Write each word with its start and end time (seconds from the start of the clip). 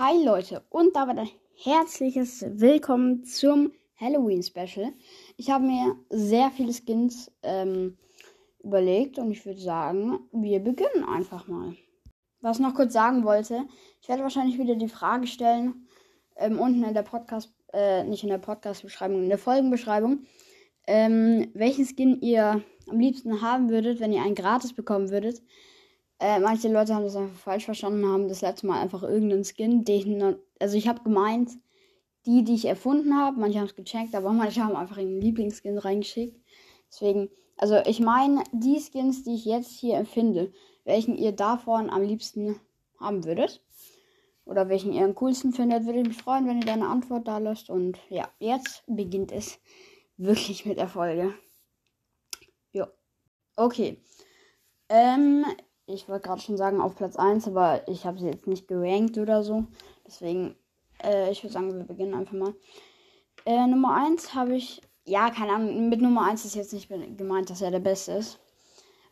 Hi 0.00 0.24
Leute 0.24 0.62
und 0.70 0.94
damit 0.94 1.18
ein 1.18 1.28
herzliches 1.56 2.44
Willkommen 2.46 3.24
zum 3.24 3.72
Halloween 3.96 4.44
Special. 4.44 4.92
Ich 5.36 5.50
habe 5.50 5.64
mir 5.64 5.96
sehr 6.08 6.52
viele 6.52 6.72
Skins 6.72 7.32
ähm, 7.42 7.98
überlegt 8.62 9.18
und 9.18 9.32
ich 9.32 9.44
würde 9.44 9.58
sagen, 9.58 10.20
wir 10.30 10.60
beginnen 10.60 11.02
einfach 11.02 11.48
mal. 11.48 11.74
Was 12.40 12.58
ich 12.58 12.62
noch 12.62 12.74
kurz 12.74 12.92
sagen 12.92 13.24
wollte, 13.24 13.64
ich 14.00 14.08
werde 14.08 14.22
wahrscheinlich 14.22 14.56
wieder 14.56 14.76
die 14.76 14.86
Frage 14.86 15.26
stellen, 15.26 15.88
ähm, 16.36 16.60
unten 16.60 16.84
in 16.84 16.94
der 16.94 17.02
Podcast, 17.02 17.52
äh, 17.72 18.04
nicht 18.04 18.22
in 18.22 18.28
der 18.28 18.38
Podcast-Beschreibung, 18.38 19.24
in 19.24 19.28
der 19.28 19.38
Folgenbeschreibung, 19.38 20.26
ähm, 20.86 21.50
welchen 21.54 21.84
Skin 21.84 22.20
ihr 22.20 22.62
am 22.88 23.00
liebsten 23.00 23.42
haben 23.42 23.68
würdet, 23.68 23.98
wenn 23.98 24.12
ihr 24.12 24.22
einen 24.22 24.36
gratis 24.36 24.72
bekommen 24.72 25.10
würdet. 25.10 25.42
Äh, 26.20 26.40
manche 26.40 26.68
Leute 26.72 26.94
haben 26.94 27.04
das 27.04 27.16
einfach 27.16 27.38
falsch 27.38 27.64
verstanden, 27.64 28.06
haben 28.06 28.28
das 28.28 28.40
letzte 28.40 28.66
Mal 28.66 28.80
einfach 28.80 29.02
irgendeinen 29.02 29.44
Skin, 29.44 29.84
den, 29.84 30.36
also 30.58 30.76
ich 30.76 30.88
habe 30.88 31.04
gemeint, 31.04 31.50
die, 32.26 32.42
die 32.42 32.54
ich 32.54 32.64
erfunden 32.64 33.16
habe, 33.16 33.38
manche 33.40 33.58
haben 33.58 33.66
es 33.66 33.76
gecheckt, 33.76 34.14
aber 34.14 34.32
manche 34.32 34.64
haben 34.64 34.76
einfach 34.76 34.98
einen 34.98 35.20
Lieblingsskin 35.20 35.78
reingeschickt. 35.78 36.36
Deswegen, 36.90 37.30
also 37.56 37.76
ich 37.86 38.00
meine, 38.00 38.42
die 38.52 38.80
Skins, 38.80 39.22
die 39.22 39.34
ich 39.34 39.44
jetzt 39.44 39.70
hier 39.70 39.96
empfinde, 39.96 40.52
welchen 40.84 41.16
ihr 41.16 41.32
davon 41.32 41.90
am 41.90 42.02
liebsten 42.02 42.60
haben 42.98 43.24
würdet. 43.24 43.62
Oder 44.44 44.70
welchen 44.70 44.94
ihr 44.94 45.04
am 45.04 45.14
coolsten 45.14 45.52
findet, 45.52 45.84
würde 45.84 46.00
ich 46.00 46.08
mich 46.08 46.16
freuen, 46.16 46.48
wenn 46.48 46.58
ihr 46.58 46.66
deine 46.66 46.88
Antwort 46.88 47.28
da 47.28 47.36
lasst. 47.36 47.68
Und 47.68 47.98
ja, 48.08 48.30
jetzt 48.38 48.82
beginnt 48.86 49.30
es 49.30 49.60
wirklich 50.16 50.64
mit 50.64 50.78
der 50.78 50.88
Folge. 50.88 51.34
Jo. 52.72 52.86
Okay. 53.56 54.02
Ähm, 54.88 55.44
ich 55.88 56.08
wollte 56.08 56.28
gerade 56.28 56.40
schon 56.40 56.56
sagen 56.56 56.80
auf 56.80 56.94
Platz 56.94 57.16
1, 57.16 57.48
aber 57.48 57.86
ich 57.88 58.04
habe 58.04 58.18
sie 58.18 58.26
jetzt 58.26 58.46
nicht 58.46 58.68
gerankt 58.68 59.16
oder 59.16 59.42
so. 59.42 59.64
Deswegen, 60.06 60.54
äh, 61.02 61.30
ich 61.30 61.42
würde 61.42 61.52
sagen, 61.52 61.74
wir 61.74 61.84
beginnen 61.84 62.14
einfach 62.14 62.34
mal. 62.34 62.54
Äh, 63.46 63.66
Nummer 63.66 63.94
1 63.94 64.34
habe 64.34 64.54
ich, 64.54 64.82
ja, 65.04 65.30
keine 65.30 65.52
Ahnung, 65.52 65.88
mit 65.88 66.02
Nummer 66.02 66.26
1 66.26 66.44
ist 66.44 66.54
jetzt 66.54 66.74
nicht 66.74 66.88
gemeint, 66.88 67.48
dass 67.48 67.62
er 67.62 67.70
der 67.70 67.80
Beste 67.80 68.12
ist. 68.12 68.38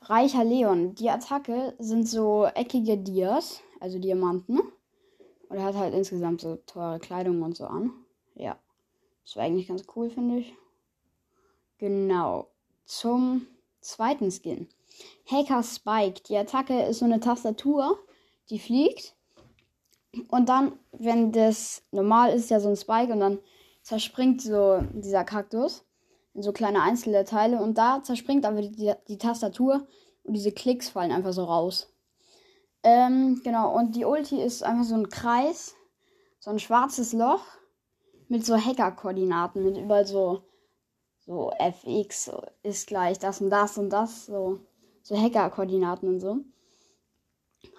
Reicher 0.02 0.44
Leon. 0.44 0.94
Die 0.94 1.08
Attacke 1.08 1.74
sind 1.78 2.06
so 2.06 2.46
eckige 2.54 2.98
Dias, 2.98 3.62
also 3.80 3.98
Diamanten. 3.98 4.60
Und 5.48 5.56
er 5.56 5.64
hat 5.64 5.76
halt 5.76 5.94
insgesamt 5.94 6.42
so 6.42 6.56
teure 6.66 6.98
Kleidung 6.98 7.42
und 7.42 7.56
so 7.56 7.64
an. 7.64 7.92
Ja. 8.34 8.58
Das 9.24 9.36
war 9.36 9.44
eigentlich 9.44 9.68
ganz 9.68 9.84
cool, 9.96 10.10
finde 10.10 10.38
ich. 10.38 10.54
Genau. 11.78 12.50
Zum 12.84 13.46
zweiten 13.80 14.30
Skin. 14.30 14.68
Hacker 15.30 15.62
Spike. 15.62 16.22
Die 16.28 16.36
Attacke 16.36 16.82
ist 16.82 17.00
so 17.00 17.04
eine 17.04 17.20
Tastatur, 17.20 17.98
die 18.50 18.58
fliegt. 18.58 19.14
Und 20.28 20.48
dann, 20.48 20.78
wenn 20.92 21.32
das 21.32 21.82
normal 21.90 22.32
ist, 22.32 22.50
ja 22.50 22.60
so 22.60 22.68
ein 22.68 22.76
Spike 22.76 23.12
und 23.12 23.20
dann 23.20 23.38
zerspringt 23.82 24.42
so 24.42 24.80
dieser 24.92 25.24
Kaktus 25.24 25.84
in 26.34 26.42
so 26.42 26.52
kleine 26.52 26.82
einzelne 26.82 27.24
Teile 27.24 27.60
und 27.60 27.78
da 27.78 28.02
zerspringt 28.02 28.44
aber 28.44 28.62
die, 28.62 28.92
die 29.08 29.18
Tastatur 29.18 29.86
und 30.24 30.34
diese 30.34 30.52
Klicks 30.52 30.88
fallen 30.88 31.12
einfach 31.12 31.32
so 31.32 31.44
raus. 31.44 31.92
Ähm, 32.82 33.40
genau, 33.42 33.74
und 33.74 33.96
die 33.96 34.04
Ulti 34.04 34.40
ist 34.40 34.62
einfach 34.62 34.84
so 34.84 34.94
ein 34.94 35.08
Kreis, 35.08 35.74
so 36.38 36.50
ein 36.50 36.58
schwarzes 36.58 37.12
Loch 37.12 37.42
mit 38.28 38.44
so 38.44 38.56
Hacker-Koordinaten, 38.56 39.64
mit 39.64 39.76
überall 39.76 40.06
so, 40.06 40.42
so 41.18 41.50
FX 41.58 42.30
ist 42.62 42.86
gleich 42.86 43.18
das 43.18 43.40
und 43.40 43.50
das 43.50 43.78
und 43.78 43.90
das, 43.90 44.26
so 44.26 44.60
so 45.06 45.16
Hacker-Koordinaten 45.16 46.08
und 46.08 46.18
so. 46.18 46.38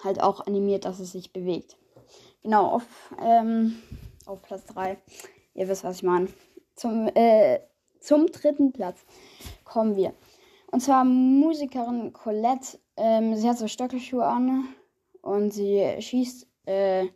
Halt 0.02 0.22
auch 0.22 0.48
animiert, 0.48 0.86
dass 0.86 1.02
es 1.02 1.12
sich 1.12 1.34
bewegt. 1.34 1.78
Genau, 2.42 2.68
auf, 2.68 2.86
ähm, 3.22 3.76
auf 4.26 4.42
Platz 4.44 4.66
3. 4.68 4.98
Ihr 5.54 5.68
wisst, 5.68 5.84
was 5.84 5.98
ich 5.98 6.04
meine. 6.04 6.30
Zum, 6.76 7.10
äh, 7.16 7.60
zum 8.00 8.28
dritten 8.28 8.72
Platz 8.72 9.06
kommen 9.66 9.98
wir. 9.98 10.14
Und 10.72 10.80
zwar 10.80 11.04
Musikerin 11.04 12.14
Colette. 12.14 12.80
Ähm, 12.96 13.36
sie 13.36 13.50
hat 13.50 13.58
so 13.58 13.68
Stöckelschuhe 13.68 14.26
an 14.26 14.64
und 15.22 15.52
sie 15.52 15.98
schießt 16.00 16.48
äh, 16.66 17.08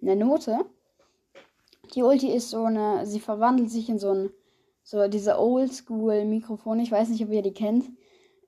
eine 0.00 0.14
Note. 0.14 0.60
Die 1.94 2.04
Ulti 2.04 2.32
ist 2.32 2.50
so 2.50 2.64
eine, 2.64 3.04
sie 3.04 3.20
verwandelt 3.20 3.70
sich 3.70 3.88
in 3.88 3.98
so 3.98 4.12
ein, 4.12 4.30
so 4.84 5.08
diese 5.08 5.40
Oldschool-Mikrofone. 5.40 6.84
Ich 6.84 6.92
weiß 6.92 7.08
nicht, 7.08 7.24
ob 7.24 7.32
ihr 7.32 7.42
die 7.42 7.54
kennt. 7.54 7.86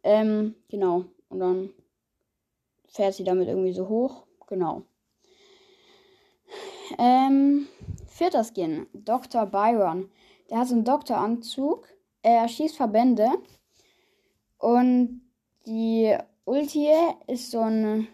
Ähm, 0.08 0.54
genau. 0.70 1.04
Und 1.28 1.40
dann 1.40 1.70
fährt 2.86 3.12
sie 3.12 3.24
damit 3.24 3.46
irgendwie 3.46 3.74
so 3.74 3.90
hoch. 3.90 4.24
Genau. 4.46 4.84
Ähm, 6.98 7.68
vierter 8.06 8.42
Skin. 8.42 8.86
Dr. 8.94 9.44
Byron. 9.44 10.10
Der 10.48 10.60
hat 10.60 10.68
so 10.68 10.74
einen 10.74 10.84
Doktoranzug. 10.84 11.86
Er 12.22 12.48
schießt 12.48 12.78
Verbände. 12.78 13.28
Und 14.56 15.20
die 15.66 16.16
Ulti 16.46 16.88
ist 17.26 17.50
so 17.50 17.60
ein. 17.60 18.08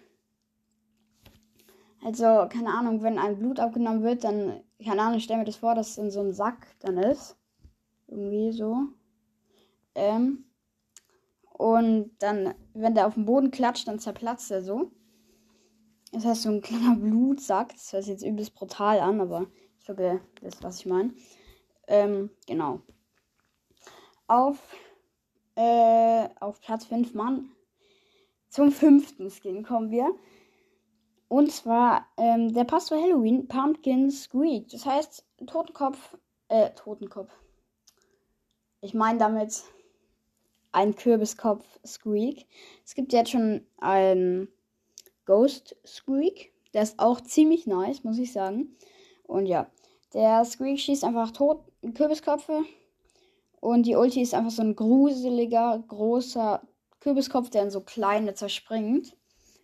Also, 2.05 2.25
keine 2.49 2.71
Ahnung, 2.71 3.05
wenn 3.05 3.21
ein 3.21 3.38
Blut 3.38 3.61
abgenommen 3.61 4.03
wird, 4.03 4.25
dann, 4.25 4.65
keine 4.84 5.00
Ahnung, 5.00 5.19
ich 5.19 5.25
stelle 5.25 5.38
mir 5.38 5.47
das 5.47 5.56
vor, 5.56 5.76
dass 5.76 5.91
es 5.91 5.99
in 5.99 6.11
so 6.11 6.19
einem 6.21 6.32
Sack 6.32 6.66
dann 6.81 6.99
ist. 6.99 7.37
Irgendwie 8.09 8.50
so. 8.50 8.78
Ähm, 9.94 10.44
und 11.64 12.10
dann, 12.19 12.52
wenn 12.75 12.94
der 12.94 13.06
auf 13.06 13.14
den 13.14 13.25
Boden 13.25 13.50
klatscht, 13.50 13.88
dann 13.88 13.98
zerplatzt 13.98 14.50
er 14.50 14.60
so. 14.60 14.92
Das 16.12 16.26
heißt, 16.26 16.42
so 16.42 16.50
ein 16.50 16.60
kleiner 16.60 16.94
Blutsack. 17.00 17.72
Das 17.72 17.91
hört 17.91 18.02
sich 18.02 18.12
jetzt 18.12 18.22
übelst 18.22 18.54
brutal 18.54 19.00
an, 19.00 19.19
aber 19.19 19.47
ich 19.78 19.86
glaube, 19.86 20.20
das 20.42 20.56
ist, 20.56 20.62
was 20.62 20.80
ich 20.80 20.84
meine. 20.84 21.14
Ähm, 21.86 22.28
genau. 22.47 22.82
Auf, 24.26 24.58
äh, 25.54 26.28
auf 26.38 26.60
Platz 26.60 26.84
5 26.84 27.14
Mann. 27.14 27.48
Zum 28.50 28.70
fünften 28.70 29.31
Skin 29.31 29.62
kommen 29.62 29.91
wir. 29.91 30.14
Und 31.28 31.50
zwar, 31.50 32.06
ähm, 32.19 32.52
der 32.52 32.64
passt 32.64 32.88
zu 32.88 32.94
Halloween, 32.94 33.48
Pumpkin 33.48 34.10
Squeak. 34.10 34.69
Das 34.69 34.84
heißt, 34.84 35.25
Totenkopf, 35.46 36.19
äh, 36.48 36.72
Totenkopf. 36.75 37.32
Ich 38.82 38.92
meine 38.92 39.19
damit 39.19 39.64
ein 40.75 40.95
Kürbiskopf 40.97 41.65
Squeak. 41.87 42.47
Es 42.85 42.95
gibt 42.95 43.12
jetzt 43.12 43.31
schon 43.31 43.67
einen 43.79 44.49
Ghost 45.25 45.77
Squeak. 45.87 46.53
Der 46.75 46.83
ist 46.83 46.99
auch 46.99 47.21
ziemlich 47.21 47.67
nice, 47.67 48.03
muss 48.03 48.19
ich 48.19 48.33
sagen. 48.33 48.77
Und 49.23 49.47
ja, 49.47 49.71
der 50.12 50.45
Squeak 50.45 50.81
schießt 50.81 51.05
einfach 51.05 51.31
tot 51.31 51.65
Kürbisköpfe. 51.95 52.65
Und 53.61 53.87
die 53.87 53.95
Ulti 53.95 54.21
ist 54.21 54.35
einfach 54.35 54.51
so 54.51 54.62
ein 54.62 54.77
gruseliger, 54.77 55.83
großer 55.87 56.61
Kürbiskopf, 57.01 57.51
der 57.51 57.62
in 57.62 57.71
so 57.71 57.81
kleine 57.81 58.35
zerspringt. 58.35 59.17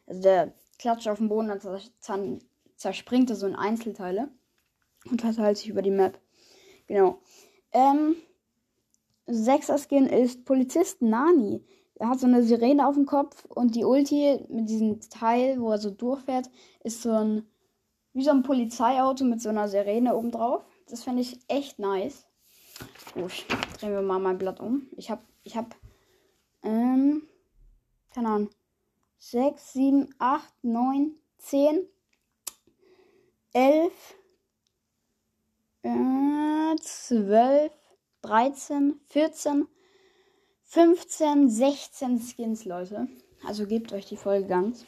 Also 0.07 0.23
der 0.23 0.55
klatscht 0.79 1.09
auf 1.09 1.19
den 1.19 1.29
Boden, 1.29 1.49
dann 1.49 2.39
zerspringt 2.77 3.31
er 3.31 3.37
so 3.37 3.47
in 3.47 3.57
Einzelteile. 3.57 4.29
Und 5.11 5.23
verteilt 5.23 5.59
sich 5.59 5.69
über 5.69 5.83
die 5.83 5.91
Map. 5.91 6.21
Genau. 6.87 7.19
Ähm, 7.73 8.17
Sechster 9.31 9.79
Skin 9.79 10.07
ist 10.07 10.45
Polizist 10.45 11.03
Nani. 11.03 11.65
Er 11.95 12.09
hat 12.09 12.21
so 12.21 12.27
eine 12.27 12.43
Sirene 12.43 12.87
auf 12.87 12.95
dem 12.95 13.07
Kopf 13.07 13.45
und 13.47 13.75
die 13.75 13.85
Ulti 13.85 14.45
mit 14.49 14.69
diesem 14.69 15.01
Teil, 15.01 15.61
wo 15.61 15.71
er 15.71 15.79
so 15.79 15.91
durchfährt, 15.91 16.51
ist 16.83 17.03
so 17.03 17.13
ein 17.13 17.47
wie 18.13 18.25
so 18.25 18.31
ein 18.31 18.43
Polizeiauto 18.43 19.25
mit 19.25 19.41
so 19.41 19.49
einer 19.51 19.69
Sirene 19.69 20.17
oben 20.17 20.33
drauf. 20.33 20.65
Das 20.89 21.05
finde 21.05 21.23
ich 21.23 21.39
echt 21.49 21.79
nice. 21.79 22.27
Gut, 23.15 23.47
drehen 23.79 23.93
wir 23.93 24.03
mal 24.03 24.19
mein 24.19 24.39
Blatt 24.39 24.61
um. 24.61 24.89
Ich 24.97 25.11
habe, 25.11 25.23
ich 25.45 25.57
habe, 25.57 25.69
ähm, 26.63 27.23
keine 28.13 28.29
Ahnung, 28.29 28.51
6, 29.19 29.73
7, 29.73 30.15
8, 30.19 30.53
9, 30.63 31.15
10, 31.39 31.87
11, 33.53 33.93
äh, 35.83 36.77
12, 36.81 37.73
13, 38.23 39.01
14, 39.07 39.67
15, 40.65 41.51
16 41.51 42.21
Skins, 42.21 42.65
Leute. 42.65 43.09
Also 43.47 43.67
gebt 43.67 43.93
euch 43.93 44.07
die 44.07 44.17
Folge 44.17 44.47
ganz. 44.47 44.85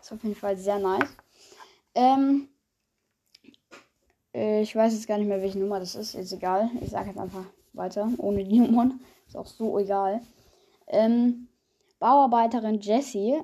Ist 0.00 0.12
auf 0.12 0.22
jeden 0.22 0.34
Fall 0.34 0.56
sehr 0.56 0.78
nice. 0.78 1.08
Ähm, 1.94 2.48
äh, 4.34 4.62
ich 4.62 4.74
weiß 4.74 4.92
jetzt 4.92 5.06
gar 5.06 5.18
nicht 5.18 5.28
mehr, 5.28 5.40
welche 5.40 5.58
Nummer 5.58 5.80
das 5.80 5.94
ist. 5.94 6.14
Ist 6.14 6.32
egal. 6.32 6.70
Ich 6.80 6.90
sage 6.90 7.08
jetzt 7.10 7.18
einfach 7.18 7.44
weiter, 7.72 8.10
ohne 8.18 8.44
die 8.44 8.58
Nummern. 8.60 9.00
Ist 9.26 9.36
auch 9.36 9.46
so 9.46 9.78
egal. 9.78 10.22
Ähm, 10.88 11.48
Bauarbeiterin 11.98 12.80
Jessie. 12.80 13.40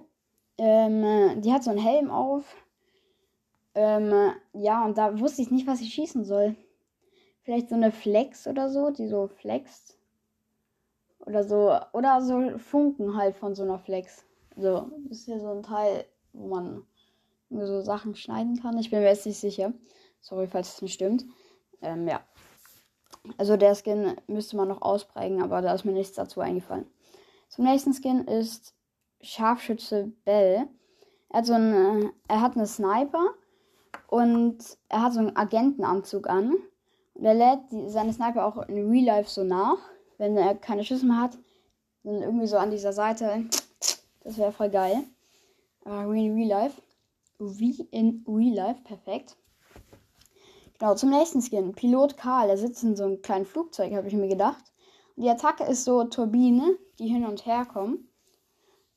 Ähm, 0.59 1.41
die 1.41 1.53
hat 1.53 1.63
so 1.63 1.71
einen 1.71 1.79
Helm 1.79 2.11
auf. 2.11 2.45
Ähm, 3.75 4.33
ja, 4.55 4.85
und 4.85 4.99
da 4.99 5.21
wusste 5.21 5.43
ich 5.43 5.51
nicht, 5.53 5.67
was 5.69 5.81
ich 5.81 5.95
schießen 5.95 6.25
soll. 6.25 6.57
Vielleicht 7.49 7.71
so 7.71 7.77
eine 7.77 7.93
Flex 7.93 8.47
oder 8.47 8.69
so, 8.69 8.91
die 8.91 9.09
so 9.09 9.27
flext. 9.27 9.97
Oder 11.21 11.45
so. 11.45 11.75
Oder 11.95 12.21
so 12.21 12.59
Funken 12.59 13.17
halt 13.17 13.37
von 13.37 13.55
so 13.55 13.63
einer 13.63 13.79
Flex. 13.79 14.27
So, 14.55 14.91
das 15.09 15.21
ist 15.21 15.29
ja 15.29 15.39
so 15.39 15.53
ein 15.53 15.63
Teil, 15.63 16.05
wo 16.35 16.49
man 16.49 16.83
so 17.49 17.81
Sachen 17.81 18.15
schneiden 18.15 18.61
kann. 18.61 18.77
Ich 18.77 18.91
bin 18.91 18.99
mir 18.99 19.07
jetzt 19.07 19.25
nicht 19.25 19.41
sicher. 19.41 19.73
Sorry, 20.21 20.47
falls 20.47 20.75
es 20.75 20.83
nicht 20.83 20.93
stimmt. 20.93 21.25
Ähm, 21.81 22.07
ja. 22.07 22.21
Also 23.39 23.57
der 23.57 23.75
Skin 23.75 24.15
müsste 24.27 24.59
man 24.59 24.69
noch 24.69 24.83
ausprägen, 24.83 25.43
aber 25.43 25.63
da 25.63 25.73
ist 25.73 25.87
mir 25.87 25.93
nichts 25.93 26.17
dazu 26.17 26.41
eingefallen. 26.41 26.85
Zum 27.49 27.65
nächsten 27.65 27.95
Skin 27.95 28.27
ist 28.27 28.75
Scharfschütze 29.23 30.13
Bell. 30.27 30.69
Er 31.31 31.39
hat 31.39 31.47
so 31.47 31.55
einen, 31.55 32.13
er 32.29 32.43
hat 32.43 32.57
eine 32.57 32.67
Sniper 32.67 33.33
und 34.07 34.59
er 34.91 35.01
hat 35.01 35.15
so 35.15 35.21
einen 35.21 35.35
Agentenanzug 35.35 36.29
an. 36.29 36.55
Und 37.19 37.25
er 37.25 37.35
lädt 37.35 37.73
die, 37.73 37.89
seine 37.91 38.13
Sniper 38.13 38.47
auch 38.47 38.69
in 38.69 38.89
Real 38.89 39.05
Life 39.05 39.29
so 39.29 39.43
nach, 39.43 39.79
wenn 40.19 40.37
er 40.37 40.55
keine 40.55 40.85
Schüsse 40.85 41.05
mehr 41.05 41.21
hat. 41.21 41.37
Dann 42.05 42.23
irgendwie 42.23 42.47
so 42.47 42.57
an 42.57 42.71
dieser 42.71 42.93
Seite. 42.93 43.45
Das 44.25 44.37
wäre 44.37 44.53
voll 44.53 44.69
geil. 44.69 45.05
Aber 45.85 46.13
in 46.13 46.35
Real 46.35 46.49
Life. 46.49 46.83
Wie 47.39 47.89
in 47.93 48.23
Real 48.29 48.55
Life, 48.55 48.83
perfekt. 48.85 49.37
Genau, 50.79 50.95
zum 50.97 51.09
nächsten 51.09 51.41
Skin. 51.41 51.73
Pilot 51.73 52.19
Karl, 52.19 52.49
der 52.49 52.59
sitzt 52.59 52.83
in 52.83 52.95
so 52.95 53.05
einem 53.05 53.23
kleinen 53.23 53.47
Flugzeug, 53.47 53.95
habe 53.95 54.07
ich 54.07 54.13
mir 54.13 54.29
gedacht. 54.29 54.63
Und 55.17 55.23
die 55.23 55.31
Attacke 55.31 55.65
ist 55.65 55.85
so 55.85 56.05
Turbine, 56.05 56.77
die 56.99 57.09
hin 57.09 57.25
und 57.25 57.47
her 57.47 57.65
kommen. 57.65 58.11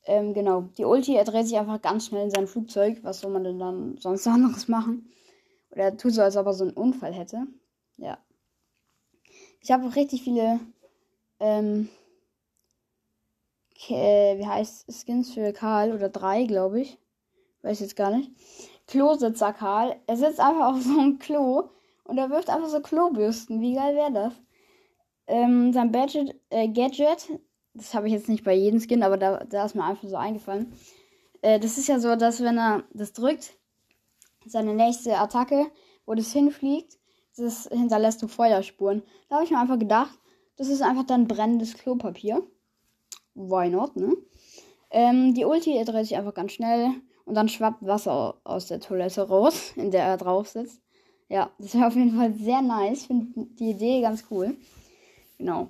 Ähm, 0.06 0.34
genau. 0.34 0.64
Die 0.78 0.84
Ulti, 0.84 1.16
er 1.16 1.24
dreht 1.24 1.48
sich 1.48 1.58
einfach 1.58 1.82
ganz 1.82 2.08
schnell 2.08 2.26
in 2.26 2.32
sein 2.32 2.48
Flugzeug. 2.48 3.00
Was 3.04 3.22
soll 3.22 3.32
man 3.32 3.46
denn 3.46 3.60
dann 3.60 3.98
sonst 4.00 4.28
anderes 4.28 4.68
machen? 4.68 5.10
Oder 5.72 5.84
er 5.84 5.98
tut 5.98 6.14
so, 6.14 6.22
als 6.22 6.36
ob 6.36 6.48
er 6.48 6.54
so 6.54 6.66
einen 6.66 6.74
Unfall 6.74 7.14
hätte. 7.14 7.48
Ja. 7.98 8.18
Ich 9.60 9.72
habe 9.72 9.88
auch 9.88 9.96
richtig 9.96 10.24
viele, 10.24 10.60
ähm, 11.40 11.90
wie 13.88 14.46
heißt 14.46 14.86
Skins 14.92 15.34
für 15.34 15.54
Karl 15.54 15.94
oder 15.94 16.10
drei, 16.10 16.46
glaube 16.46 16.82
ich. 16.82 16.98
Weiß 17.62 17.80
jetzt 17.80 17.96
gar 17.96 18.16
nicht. 18.16 18.32
Klositzer 18.88 19.54
Karl. 19.54 20.00
Er 20.08 20.18
sitzt 20.18 20.40
einfach 20.40 20.74
auf 20.74 20.82
so 20.82 21.00
einem 21.00 21.20
Klo 21.20 21.70
und 22.06 22.18
er 22.18 22.30
wirft 22.30 22.50
einfach 22.50 22.70
so 22.70 22.82
Klobürsten. 22.82 23.62
Wie 23.62 23.76
geil 23.76 23.96
wäre 23.96 24.12
das? 24.12 24.34
Ähm, 25.28 25.72
sein 25.74 25.92
Gadget, 25.92 26.36
äh, 26.50 26.68
Gadget 26.68 27.30
das 27.74 27.94
habe 27.94 28.08
ich 28.08 28.14
jetzt 28.14 28.30
nicht 28.30 28.44
bei 28.44 28.54
jedem 28.54 28.80
Skin, 28.80 29.04
aber 29.04 29.18
da, 29.18 29.44
da 29.46 29.66
ist 29.66 29.76
mir 29.76 29.86
einfach 29.86 30.08
so 30.08 30.16
eingefallen. 30.16 30.74
Äh, 31.42 31.60
das 31.60 31.78
ist 31.78 31.88
ja 31.88 32.00
so, 32.00 32.16
dass 32.16 32.42
wenn 32.42 32.58
er 32.58 32.84
das 32.94 33.14
drückt, 33.14 33.54
seine 34.46 34.74
nächste 34.74 35.18
Attacke, 35.18 35.68
wo 36.06 36.14
das 36.14 36.34
hinfliegt, 36.34 36.98
das 37.42 37.68
hinterlässt 37.72 38.22
du 38.22 38.28
Feuerspuren. 38.28 39.04
Da 39.30 39.36
habe 39.36 39.46
ich 39.46 39.52
mir 39.52 39.60
einfach 39.60 39.80
gedacht, 39.80 40.18
das 40.58 40.68
ist 40.68 40.82
einfach 40.82 41.06
dann 41.06 41.28
brennendes 41.28 41.74
Klopapier. 41.74 42.44
Why 43.34 43.70
not, 43.70 43.96
ne? 43.96 44.16
Ähm, 44.92 45.34
die 45.34 45.46
Ulti 45.46 45.84
dreht 45.84 46.06
sich 46.06 46.18
einfach 46.18 46.34
ganz 46.34 46.52
schnell 46.52 46.92
und 47.26 47.36
dann 47.36 47.50
schwappt 47.50 47.86
Wasser 47.86 48.36
aus 48.44 48.68
der 48.68 48.80
Toilette 48.80 49.28
raus, 49.28 49.72
in 49.76 49.92
der 49.92 50.04
er 50.04 50.18
drauf 50.18 50.50
sitzt. 50.50 50.82
Ja, 51.30 51.50
das 51.60 51.74
wäre 51.74 51.88
auf 51.88 51.96
jeden 51.96 52.16
Fall 52.16 52.34
sehr 52.34 52.62
nice. 52.62 53.02
Ich 53.02 53.08
finde 53.08 53.46
die 53.58 53.70
Idee 53.70 54.02
ganz 54.02 54.26
cool. 54.30 54.58
Genau. 55.38 55.70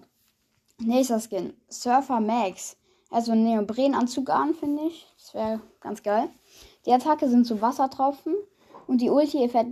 Nächster 0.80 1.20
Skin. 1.20 1.54
Surfer 1.70 2.20
Max. 2.20 2.78
Also 3.12 3.34
einen 3.34 3.44
Neoprenanzug 3.44 4.30
an, 4.32 4.56
finde 4.56 4.88
ich. 4.88 5.06
Das 5.18 5.34
wäre 5.36 5.62
ganz 5.80 6.02
geil. 6.02 6.30
Die 6.86 6.92
Attacke 6.92 7.30
sind 7.30 7.46
so 7.46 7.62
Wassertropfen. 7.62 8.36
Und 8.88 9.02
die 9.02 9.12
Ulti 9.12 9.48
fährt. 9.50 9.68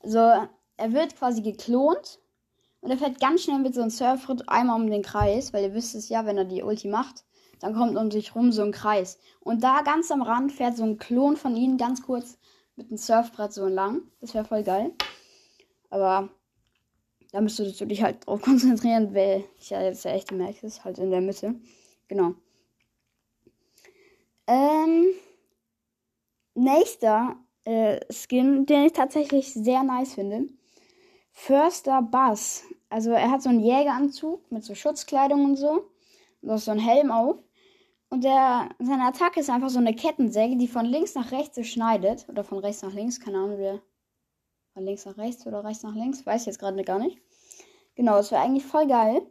Also, 0.00 0.48
er 0.78 0.92
wird 0.92 1.16
quasi 1.16 1.42
geklont. 1.42 2.18
Und 2.80 2.90
er 2.90 2.96
fährt 2.96 3.20
ganz 3.20 3.42
schnell 3.42 3.58
mit 3.58 3.74
so 3.74 3.80
einem 3.80 3.90
Surfritt 3.90 4.48
einmal 4.48 4.80
um 4.80 4.90
den 4.90 5.02
Kreis. 5.02 5.52
Weil 5.52 5.64
ihr 5.64 5.74
wisst 5.74 5.94
es 5.94 6.08
ja, 6.08 6.24
wenn 6.24 6.38
er 6.38 6.44
die 6.44 6.62
Ulti 6.62 6.88
macht, 6.88 7.24
dann 7.60 7.74
kommt 7.74 7.96
um 7.96 8.10
sich 8.10 8.34
rum 8.34 8.52
so 8.52 8.62
ein 8.62 8.72
Kreis. 8.72 9.18
Und 9.40 9.62
da 9.62 9.82
ganz 9.82 10.10
am 10.10 10.22
Rand 10.22 10.52
fährt 10.52 10.76
so 10.76 10.84
ein 10.84 10.96
Klon 10.96 11.36
von 11.36 11.56
ihnen 11.56 11.76
ganz 11.76 12.02
kurz 12.02 12.38
mit 12.76 12.88
einem 12.88 12.96
Surfbrett 12.96 13.52
so 13.52 13.66
lang. 13.66 14.02
Das 14.20 14.32
wäre 14.32 14.44
voll 14.44 14.62
geil. 14.62 14.92
Aber 15.90 16.28
da 17.32 17.40
müsstest 17.40 17.80
du 17.80 17.86
dich 17.86 18.02
halt 18.02 18.26
drauf 18.26 18.40
konzentrieren, 18.42 19.14
weil 19.14 19.44
ich 19.58 19.70
ja 19.70 19.82
jetzt 19.82 20.04
der 20.04 20.14
echte 20.14 20.34
Max 20.34 20.62
ist, 20.62 20.84
halt 20.84 20.98
in 20.98 21.10
der 21.10 21.20
Mitte. 21.20 21.56
Genau. 22.06 22.34
Ähm, 24.46 25.06
nächster 26.54 27.36
äh, 27.64 28.00
Skin, 28.10 28.64
den 28.64 28.86
ich 28.86 28.92
tatsächlich 28.92 29.52
sehr 29.52 29.82
nice 29.82 30.14
finde. 30.14 30.48
Förster 31.40 32.02
Bass. 32.02 32.64
Also 32.90 33.12
er 33.12 33.30
hat 33.30 33.42
so 33.42 33.48
einen 33.48 33.60
Jägeranzug 33.60 34.50
mit 34.50 34.64
so 34.64 34.74
Schutzkleidung 34.74 35.44
und 35.44 35.56
so. 35.56 35.88
Und 36.42 36.58
so 36.58 36.72
einen 36.72 36.80
Helm 36.80 37.12
auf. 37.12 37.36
Und 38.10 38.24
der, 38.24 38.68
seine 38.80 39.04
Attacke 39.04 39.38
ist 39.38 39.48
einfach 39.48 39.70
so 39.70 39.78
eine 39.78 39.94
Kettensäge, 39.94 40.56
die 40.56 40.66
von 40.66 40.84
links 40.84 41.14
nach 41.14 41.30
rechts 41.30 41.54
so 41.54 41.62
schneidet. 41.62 42.28
Oder 42.28 42.42
von 42.42 42.58
rechts 42.58 42.82
nach 42.82 42.92
links, 42.92 43.20
keine 43.20 43.38
Ahnung, 43.38 43.58
wie. 43.58 43.80
Von 44.74 44.84
links 44.84 45.06
nach 45.06 45.16
rechts 45.16 45.46
oder 45.46 45.64
rechts 45.64 45.84
nach 45.84 45.94
links, 45.94 46.26
weiß 46.26 46.40
ich 46.42 46.46
jetzt 46.48 46.58
gerade 46.58 46.82
gar 46.82 46.98
nicht. 46.98 47.18
Genau, 47.94 48.18
es 48.18 48.32
wäre 48.32 48.42
eigentlich 48.42 48.66
voll 48.66 48.88
geil. 48.88 49.22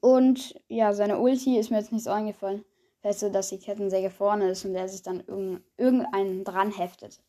Und 0.00 0.58
ja, 0.68 0.94
seine 0.94 1.18
Ulti 1.20 1.58
ist 1.58 1.70
mir 1.70 1.78
jetzt 1.78 1.92
nicht 1.92 2.04
so 2.04 2.10
eingefallen. 2.10 2.64
Weißt 3.02 3.22
du, 3.22 3.30
dass 3.30 3.50
die 3.50 3.58
Kettensäge 3.58 4.10
vorne 4.10 4.50
ist 4.50 4.64
und 4.64 4.72
der 4.72 4.88
sich 4.88 5.02
dann 5.02 5.20
irgend, 5.20 5.62
irgendeinen 5.76 6.44
dran 6.44 6.70
heftet. 6.70 7.20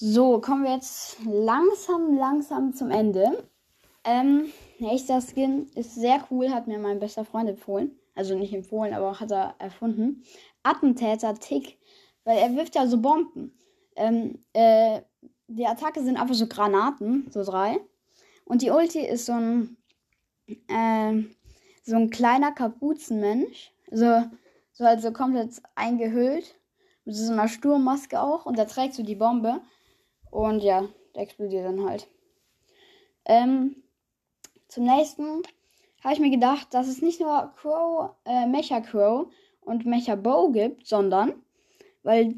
So, 0.00 0.40
kommen 0.40 0.62
wir 0.62 0.74
jetzt 0.74 1.16
langsam, 1.24 2.16
langsam 2.16 2.72
zum 2.72 2.92
Ende. 2.92 3.48
Ähm, 4.04 4.44
nächster 4.78 5.20
Skin 5.20 5.66
ist 5.74 5.96
sehr 5.96 6.24
cool, 6.30 6.50
hat 6.50 6.68
mir 6.68 6.78
mein 6.78 7.00
bester 7.00 7.24
Freund 7.24 7.48
empfohlen. 7.48 7.98
Also 8.14 8.38
nicht 8.38 8.54
empfohlen, 8.54 8.94
aber 8.94 9.18
hat 9.18 9.32
er 9.32 9.56
erfunden. 9.58 10.22
Attentäter 10.62 11.34
Tick, 11.34 11.78
weil 12.22 12.38
er 12.38 12.54
wirft 12.54 12.76
ja 12.76 12.86
so 12.86 13.00
Bomben. 13.00 13.58
Ähm, 13.96 14.38
äh, 14.52 15.00
die 15.48 15.66
Attacke 15.66 16.00
sind 16.04 16.16
einfach 16.16 16.36
so 16.36 16.46
Granaten, 16.46 17.26
so 17.32 17.42
drei. 17.42 17.80
Und 18.44 18.62
die 18.62 18.70
Ulti 18.70 19.00
ist 19.00 19.26
so 19.26 19.32
ein, 19.32 19.78
äh, 20.68 21.24
so 21.82 21.96
ein 21.96 22.10
kleiner 22.10 22.52
Kapuzenmensch. 22.52 23.72
So, 23.90 24.22
so 24.74 24.84
halt 24.84 25.02
so 25.02 25.10
komplett 25.10 25.60
eingehüllt. 25.74 26.54
Mit 27.04 27.16
so 27.16 27.32
einer 27.32 27.48
Sturmmaske 27.48 28.22
auch. 28.22 28.46
Und 28.46 28.58
der 28.58 28.68
trägt 28.68 28.94
so 28.94 29.02
die 29.02 29.16
Bombe. 29.16 29.60
Und 30.30 30.62
ja, 30.62 30.86
der 31.14 31.22
explodiert 31.22 31.64
dann 31.64 31.84
halt. 31.88 32.08
Ähm, 33.24 33.76
zum 34.68 34.84
nächsten 34.84 35.42
habe 36.02 36.14
ich 36.14 36.20
mir 36.20 36.30
gedacht, 36.30 36.72
dass 36.72 36.88
es 36.88 37.02
nicht 37.02 37.20
nur 37.20 37.52
Crow, 37.56 38.10
äh, 38.24 38.46
Mecha 38.46 38.80
Crow 38.80 39.26
und 39.60 39.86
Mecha 39.86 40.14
Bow 40.14 40.50
gibt, 40.52 40.86
sondern, 40.86 41.34
weil 42.02 42.36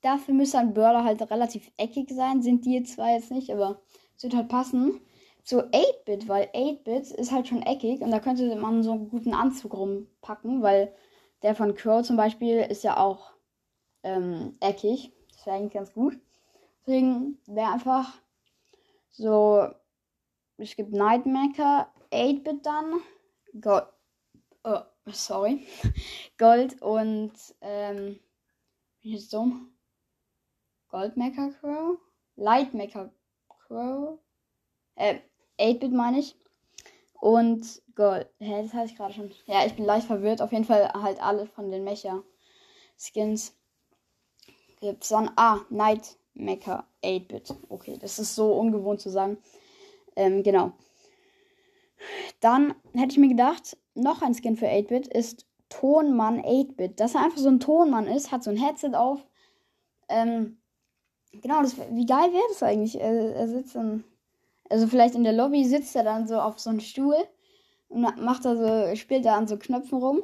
dafür 0.00 0.34
müsste 0.34 0.58
ein 0.58 0.74
Börder 0.74 1.04
halt 1.04 1.20
relativ 1.30 1.70
eckig 1.76 2.10
sein, 2.10 2.42
sind 2.42 2.64
die 2.64 2.82
zwar 2.84 3.12
jetzt 3.12 3.30
nicht, 3.30 3.52
aber 3.52 3.80
es 4.16 4.22
wird 4.22 4.34
halt 4.34 4.48
passen. 4.48 5.00
So 5.42 5.60
8-Bit, 5.60 6.28
weil 6.28 6.48
8-Bit 6.54 7.10
ist 7.12 7.32
halt 7.32 7.48
schon 7.48 7.62
eckig 7.62 8.02
und 8.02 8.10
da 8.10 8.20
könnte 8.20 8.54
man 8.56 8.82
so 8.82 8.92
einen 8.92 9.08
guten 9.08 9.34
Anzug 9.34 9.74
rumpacken, 9.74 10.62
weil 10.62 10.92
der 11.42 11.54
von 11.54 11.74
Crow 11.74 12.02
zum 12.02 12.16
Beispiel 12.16 12.58
ist 12.58 12.84
ja 12.84 12.98
auch 12.98 13.32
ähm, 14.02 14.52
eckig. 14.60 15.12
Das 15.32 15.46
wäre 15.46 15.56
eigentlich 15.56 15.72
ganz 15.72 15.92
gut. 15.92 16.18
Deswegen 16.80 17.38
wäre 17.46 17.72
einfach 17.72 18.20
so, 19.10 19.68
es 20.56 20.76
gibt 20.76 20.92
Nightmaker, 20.92 21.92
8-Bit 22.12 22.64
dann, 22.64 23.00
Gold, 23.60 23.86
oh, 24.64 24.80
sorry, 25.06 25.66
Gold 26.38 26.80
und, 26.80 27.32
ähm, 27.60 28.18
bin 29.02 29.12
ich 29.12 29.20
jetzt 29.20 29.32
dumm? 29.32 29.72
Goldmaker 30.88 31.50
Crow? 31.52 31.98
Lightmaker 32.36 33.12
Crow? 33.48 34.18
Äh, 34.96 35.20
8-Bit 35.58 35.92
meine 35.92 36.18
ich. 36.18 36.36
Und 37.14 37.82
Gold. 37.94 38.28
Hä, 38.38 38.62
das 38.62 38.72
heißt 38.72 38.92
ich 38.92 38.96
gerade 38.96 39.14
schon. 39.14 39.30
Ja, 39.46 39.64
ich 39.66 39.74
bin 39.74 39.84
leicht 39.84 40.06
verwirrt. 40.06 40.42
Auf 40.42 40.52
jeden 40.52 40.64
Fall 40.64 40.92
halt 40.92 41.22
alle 41.22 41.46
von 41.46 41.70
den 41.70 41.84
Mecha-Skins. 41.84 43.56
Gibt's 44.80 45.10
dann. 45.10 45.30
Ah, 45.36 45.60
Night 45.68 46.18
Mecha 46.40 46.86
8-Bit. 47.04 47.54
Okay, 47.68 47.96
das 48.00 48.18
ist 48.18 48.34
so 48.34 48.52
ungewohnt 48.54 49.00
zu 49.00 49.10
sagen. 49.10 49.38
Ähm, 50.16 50.42
genau. 50.42 50.72
Dann 52.40 52.74
hätte 52.94 53.12
ich 53.12 53.18
mir 53.18 53.28
gedacht, 53.28 53.76
noch 53.94 54.22
ein 54.22 54.34
Skin 54.34 54.56
für 54.56 54.66
8-Bit 54.66 55.08
ist 55.08 55.46
Tonmann 55.68 56.40
8-Bit. 56.40 57.00
Dass 57.00 57.14
er 57.14 57.24
einfach 57.24 57.38
so 57.38 57.48
ein 57.48 57.60
Tonmann 57.60 58.06
ist, 58.06 58.32
hat 58.32 58.42
so 58.42 58.50
ein 58.50 58.56
Headset 58.56 58.94
auf. 58.94 59.24
Ähm, 60.08 60.58
genau, 61.32 61.62
das, 61.62 61.76
wie 61.78 62.06
geil 62.06 62.32
wäre 62.32 62.48
das 62.48 62.62
eigentlich? 62.62 63.00
Er, 63.00 63.34
er 63.34 63.48
sitzt 63.48 63.74
dann, 63.74 64.04
also 64.68 64.86
vielleicht 64.86 65.14
in 65.14 65.24
der 65.24 65.32
Lobby 65.32 65.64
sitzt 65.64 65.94
er 65.94 66.04
dann 66.04 66.26
so 66.26 66.40
auf 66.40 66.58
so 66.58 66.70
einem 66.70 66.80
Stuhl 66.80 67.16
und 67.88 68.00
macht 68.00 68.44
da 68.44 68.56
so, 68.56 68.96
spielt 68.96 69.24
da 69.24 69.36
an 69.36 69.46
so 69.46 69.56
Knöpfen 69.56 69.98
rum. 69.98 70.22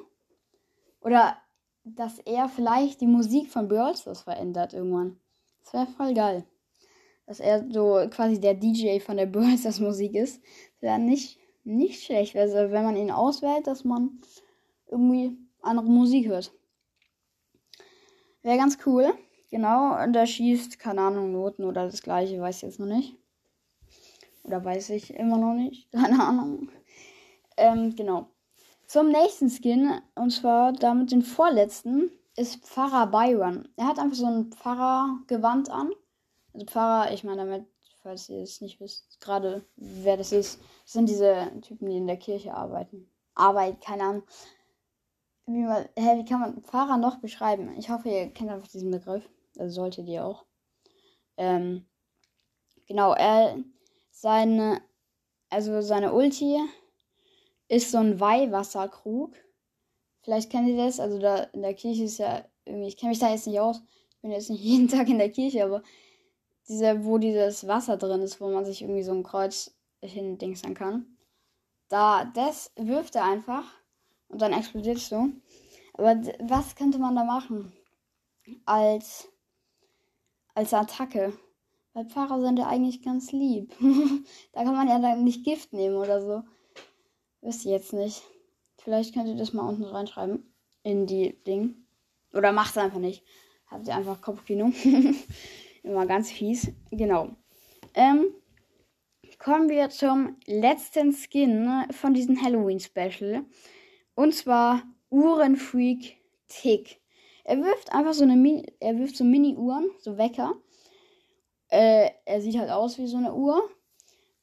Oder 1.01 1.37
dass 1.85 2.19
er 2.21 2.49
vielleicht 2.49 3.01
die 3.01 3.07
Musik 3.07 3.51
von 3.51 3.69
Brawlstars 3.69 4.23
verändert 4.23 4.75
irgendwann. 4.75 5.21
Das 5.67 5.75
wäre 5.75 5.87
voll 5.87 6.15
geil. 6.15 6.45
Dass 7.27 7.41
er 7.41 7.71
so 7.71 8.07
quasi 8.11 8.41
der 8.41 8.55
DJ 8.55 9.01
von 9.01 9.17
der 9.17 9.27
Brawlstars 9.33 9.81
Musik 9.81 10.15
ist. 10.15 10.41
Das 10.75 10.83
wäre 10.83 10.99
nicht 10.99 11.39
nicht 11.67 12.05
schlecht. 12.05 12.37
Also 12.37 12.57
wenn 12.57 12.85
man 12.85 12.97
ihn 12.97 13.11
auswählt, 13.11 13.67
dass 13.67 13.85
man 13.85 14.21
irgendwie 14.87 15.37
andere 15.61 15.87
Musik 15.87 16.29
hört. 16.29 16.53
Wäre 18.43 18.57
ganz 18.57 18.79
cool. 18.87 19.13
Genau, 19.51 20.03
und 20.03 20.15
er 20.15 20.27
schießt, 20.27 20.79
keine 20.79 21.03
Ahnung, 21.03 21.33
Noten 21.33 21.65
oder 21.65 21.87
das 21.87 22.03
gleiche, 22.03 22.41
weiß 22.41 22.57
ich 22.57 22.63
jetzt 22.63 22.81
noch 22.81 22.87
nicht. 22.87 23.17
Oder 24.43 24.65
weiß 24.65 24.91
ich 24.91 25.15
immer 25.15 25.39
noch 25.39 25.55
nicht, 25.55 25.91
keine 25.93 26.23
Ahnung. 26.23 26.69
Ähm, 27.57 27.95
genau. 27.95 28.29
Zum 28.87 29.09
nächsten 29.09 29.51
Skin, 29.51 30.01
und 30.15 30.31
zwar 30.31 30.73
damit 30.73 31.11
den 31.11 31.23
vorletzten, 31.23 32.11
ist 32.37 32.65
Pfarrer 32.65 33.07
Byron. 33.07 33.69
Er 33.77 33.87
hat 33.87 33.99
einfach 33.99 34.17
so 34.17 34.27
ein 34.27 34.53
Pfarrergewand 34.53 35.71
an. 35.71 35.91
Also 36.53 36.67
Pfarrer, 36.67 37.13
ich 37.13 37.25
meine 37.25 37.39
damit, 37.39 37.67
falls 38.03 38.29
ihr 38.29 38.43
es 38.43 38.61
nicht 38.61 38.81
wisst, 38.81 39.21
gerade 39.21 39.67
wer 39.77 40.17
das 40.17 40.33
ist, 40.33 40.61
sind 40.85 41.09
diese 41.09 41.51
Typen, 41.63 41.89
die 41.89 41.97
in 41.97 42.07
der 42.07 42.19
Kirche 42.19 42.55
arbeiten. 42.55 43.11
Arbeit, 43.35 43.81
keine 43.81 44.03
Ahnung. 44.03 44.23
Wie, 45.47 45.63
man, 45.63 45.89
hä, 45.97 46.19
wie 46.19 46.25
kann 46.25 46.41
man 46.41 46.63
Pfarrer 46.63 46.97
noch 46.97 47.19
beschreiben? 47.19 47.75
Ich 47.77 47.89
hoffe, 47.91 48.09
ihr 48.09 48.33
kennt 48.33 48.51
einfach 48.51 48.69
diesen 48.69 48.91
Begriff. 48.91 49.29
Das 49.55 49.75
solltet 49.75 50.07
ihr 50.07 50.25
auch. 50.25 50.45
Ähm, 51.37 51.87
genau, 52.87 53.13
er, 53.15 53.59
seine, 54.11 54.81
also 55.51 55.81
seine 55.83 56.13
Ulti 56.13 56.59
ist 57.69 57.91
so 57.91 57.99
ein 57.99 58.19
Weihwasserkrug. 58.21 59.35
Vielleicht 60.27 60.51
kennt 60.51 60.69
ihr 60.69 60.77
das. 60.77 60.99
Also 60.99 61.21
da 61.21 61.45
in 61.53 61.63
der 61.63 61.75
Kirche 61.75 62.03
ist 62.03 62.19
ja 62.19 62.45
irgendwie, 62.65 62.89
ich 62.89 62.97
kenne 62.97 63.11
mich 63.11 63.21
da 63.21 63.31
jetzt 63.31 63.47
nicht 63.47 63.61
aus. 63.61 63.81
Ich 64.11 64.21
bin 64.23 64.33
jetzt 64.33 64.51
nicht 64.51 64.61
jeden 64.65 64.89
Tag 64.89 65.09
in 65.09 65.19
der 65.19 65.31
Kirche, 65.31 65.65
aber 65.65 65.85
diese, 66.69 67.05
wo 67.05 67.19
dieses 67.19 67.69
Wasser 67.69 67.97
drin 67.97 68.23
ist, 68.23 68.41
wo 68.41 68.51
man 68.51 68.65
sich 68.65 68.83
irgendwie 68.83 69.05
so 69.05 69.13
ein 69.13 69.23
Kreuz 69.23 69.79
hindingsen 70.03 70.75
kann. 70.75 71.17
Da, 71.89 72.25
das 72.25 72.73
wirft 72.75 73.15
er 73.15 73.23
einfach 73.23 73.73
und 74.27 74.43
dann 74.43 74.53
explodiert 74.53 74.97
es 74.97 75.09
so. 75.09 75.29
Aber 75.93 76.21
was 76.41 76.75
könnte 76.75 76.99
man 76.99 77.15
da 77.15 77.23
machen? 77.23 77.73
Als, 78.65 79.29
als 80.55 80.75
Attacke. 80.75 81.39
Weil 81.93 82.07
Pfarrer 82.07 82.41
sind 82.41 82.59
ja 82.59 82.67
eigentlich 82.67 83.01
ganz 83.01 83.31
lieb. 83.31 83.73
da 84.53 84.65
kann 84.65 84.75
man 84.75 84.89
ja 84.89 84.99
dann 84.99 85.23
nicht 85.23 85.45
Gift 85.45 85.73
nehmen 85.73 85.95
oder 85.95 86.21
so. 86.21 86.43
Wisst 87.43 87.65
ihr 87.65 87.71
jetzt 87.71 87.93
nicht. 87.93 88.25
Vielleicht 88.87 89.15
könnt 89.15 89.27
ihr 89.27 89.35
das 89.35 89.53
mal 89.53 89.69
unten 89.69 89.83
reinschreiben. 89.83 90.45
In 90.85 91.07
die 91.07 91.43
Ding. 91.43 91.75
Oder 92.33 92.53
macht 92.53 92.71
es 92.71 92.79
einfach 92.79 93.01
nicht. 93.01 93.25
Habt 93.67 93.89
ihr 93.89 93.97
einfach 93.97 94.21
Kopfkino. 94.21 94.71
Immer 95.83 96.07
ganz 96.07 96.31
fies. 96.31 96.71
Genau. 96.93 97.31
Ähm, 97.95 98.27
kommen 99.41 99.69
wir 99.69 99.91
zum 99.91 100.37
letzten 100.47 101.13
Skin 101.13 101.69
von 101.91 102.15
diesem 102.15 102.41
Halloween-Special. 102.41 103.45
Und 104.15 104.35
zwar 104.37 104.85
Uhrenfreak 105.11 106.19
Tick. 106.47 107.01
Er 107.43 107.59
wirft 107.65 107.93
einfach 107.93 108.15
so 108.15 108.23
eine 108.23 108.37
Mini, 108.37 108.73
er 108.79 109.01
wirft 109.01 109.17
so 109.17 109.25
Mini-Uhren, 109.25 109.91
so 109.99 110.17
Wecker. 110.17 110.55
Äh, 111.71 112.11
er 112.25 112.41
sieht 112.41 112.57
halt 112.57 112.71
aus 112.71 112.99
wie 112.99 113.09
so 113.09 113.17
eine 113.17 113.35
Uhr. 113.35 113.69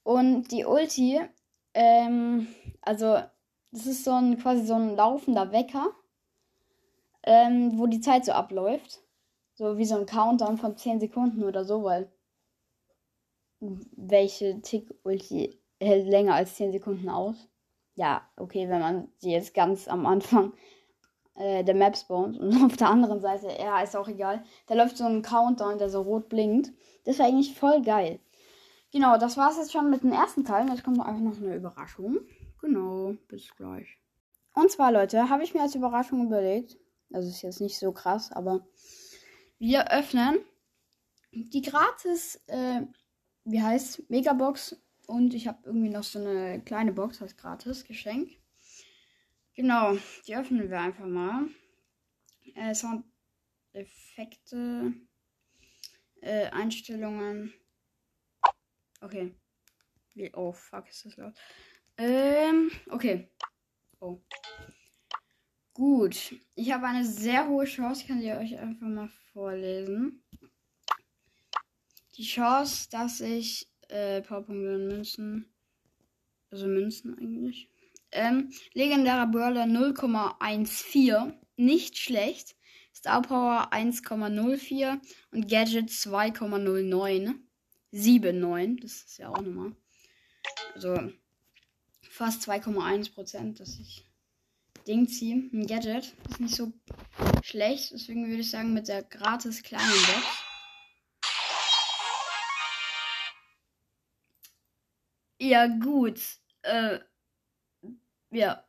Und 0.03 0.51
die 0.51 0.65
Ulti, 0.65 1.21
ähm, 1.73 2.47
also 2.81 3.23
das 3.73 3.87
ist 3.87 4.03
so 4.03 4.11
ein 4.11 4.37
quasi 4.37 4.65
so 4.65 4.75
ein 4.75 4.95
laufender 4.95 5.51
Wecker, 5.51 5.89
ähm, 7.23 7.77
wo 7.77 7.87
die 7.87 8.01
Zeit 8.01 8.23
so 8.23 8.31
abläuft. 8.31 9.01
So 9.55 9.77
wie 9.77 9.85
so 9.85 9.97
ein 9.97 10.05
Countdown 10.05 10.57
von 10.57 10.77
10 10.77 10.99
Sekunden 10.99 11.43
oder 11.43 11.65
so, 11.65 11.83
weil 11.83 12.11
welche 13.59 14.61
Tick-Ulti 14.61 15.59
hält 15.79 16.07
länger 16.07 16.35
als 16.35 16.55
10 16.55 16.71
Sekunden 16.71 17.09
aus. 17.09 17.35
Ja, 17.95 18.27
okay, 18.37 18.67
wenn 18.69 18.79
man 18.79 19.07
sie 19.17 19.31
jetzt 19.31 19.53
ganz 19.53 19.87
am 19.87 20.05
Anfang 20.05 20.53
äh, 21.35 21.63
der 21.63 21.75
Map 21.75 21.97
spawnt 21.97 22.39
und 22.39 22.63
auf 22.65 22.77
der 22.77 22.89
anderen 22.89 23.21
Seite, 23.21 23.47
ja, 23.59 23.81
ist 23.81 23.95
auch 23.95 24.07
egal. 24.07 24.43
Da 24.67 24.75
läuft 24.75 24.97
so 24.97 25.05
ein 25.05 25.21
Countdown, 25.21 25.77
der 25.77 25.89
so 25.89 26.01
rot 26.01 26.29
blinkt. 26.29 26.71
Das 27.05 27.17
wäre 27.17 27.27
eigentlich 27.27 27.57
voll 27.57 27.81
geil. 27.81 28.19
Genau, 28.91 29.17
das 29.17 29.37
war 29.37 29.49
es 29.49 29.57
jetzt 29.57 29.71
schon 29.71 29.89
mit 29.89 30.03
dem 30.03 30.11
ersten 30.11 30.45
Teil. 30.45 30.69
Jetzt 30.69 30.83
kommt 30.83 30.99
einfach 30.99 31.21
noch 31.21 31.37
eine 31.37 31.55
Überraschung. 31.55 32.19
Genau, 32.63 33.17
bis 33.27 33.53
gleich. 33.57 33.99
Und 34.53 34.71
zwar, 34.71 34.93
Leute, 34.93 35.29
habe 35.29 35.43
ich 35.43 35.53
mir 35.53 35.61
als 35.61 35.75
Überraschung 35.75 36.25
überlegt, 36.25 36.77
also 37.11 37.27
ist 37.27 37.41
jetzt 37.41 37.59
nicht 37.59 37.77
so 37.77 37.91
krass, 37.91 38.31
aber 38.31 38.65
wir 39.59 39.91
öffnen 39.91 40.39
die 41.33 41.61
gratis 41.61 42.41
äh, 42.47 42.83
wie 43.43 43.61
heißt 43.61 44.09
Megabox 44.09 44.81
und 45.07 45.33
ich 45.33 45.47
habe 45.47 45.59
irgendwie 45.65 45.89
noch 45.89 46.03
so 46.03 46.19
eine 46.19 46.61
kleine 46.63 46.93
Box 46.93 47.21
als 47.21 47.35
gratis 47.35 47.83
Geschenk. 47.83 48.31
Genau, 49.55 49.97
die 50.25 50.37
öffnen 50.37 50.69
wir 50.69 50.79
einfach 50.79 51.05
mal. 51.05 51.49
Äh, 52.55 52.73
Soundeffekte, 52.73 54.93
äh, 56.21 56.49
Einstellungen. 56.51 57.53
Okay. 59.01 59.35
Oh, 60.33 60.53
fuck, 60.53 60.87
ist 60.87 61.05
das 61.05 61.17
laut. 61.17 61.33
Ähm, 61.97 62.71
okay. 62.89 63.29
Oh. 63.99 64.19
Gut. 65.73 66.35
Ich 66.55 66.71
habe 66.71 66.87
eine 66.87 67.05
sehr 67.05 67.47
hohe 67.47 67.65
Chance. 67.65 68.01
Ich 68.01 68.07
kann 68.07 68.21
sie 68.21 68.31
euch 68.31 68.57
einfach 68.57 68.87
mal 68.87 69.09
vorlesen 69.31 70.23
die 72.17 72.23
Chance, 72.23 72.87
dass 72.91 73.21
ich 73.21 73.67
äh, 73.89 74.21
Powerpunkte 74.21 74.75
und 74.75 74.87
Münzen, 74.87 75.53
also 76.51 76.67
Münzen 76.67 77.17
eigentlich, 77.17 77.69
ähm, 78.11 78.51
legendärer 78.73 79.27
Brawler 79.27 79.63
0,14, 79.63 81.33
nicht 81.57 81.97
schlecht. 81.97 82.55
Star 82.95 83.23
Power 83.23 83.73
1,04 83.73 85.01
und 85.31 85.49
Gadget 85.49 85.89
2,09. 85.89 87.33
7,9, 87.91 88.81
das 88.81 88.91
ist 89.03 89.17
ja 89.17 89.29
auch 89.29 89.41
nochmal. 89.41 89.75
Also 90.75 91.11
fast 92.13 92.47
2,1 92.47 93.11
Prozent, 93.13 93.59
dass 93.59 93.79
ich 93.79 94.05
Ding 94.87 95.07
ziehe. 95.07 95.49
Ein 95.51 95.65
Gadget 95.65 96.13
ist 96.29 96.39
nicht 96.39 96.55
so 96.55 96.71
schlecht, 97.41 97.91
deswegen 97.91 98.27
würde 98.27 98.41
ich 98.41 98.51
sagen, 98.51 98.73
mit 98.73 98.87
der 98.87 99.03
gratis 99.03 99.63
kleinen 99.63 99.87
Box 99.87 100.43
Ja, 105.39 105.67
gut. 105.67 106.19
Äh, 106.61 106.99
ja, 108.31 108.63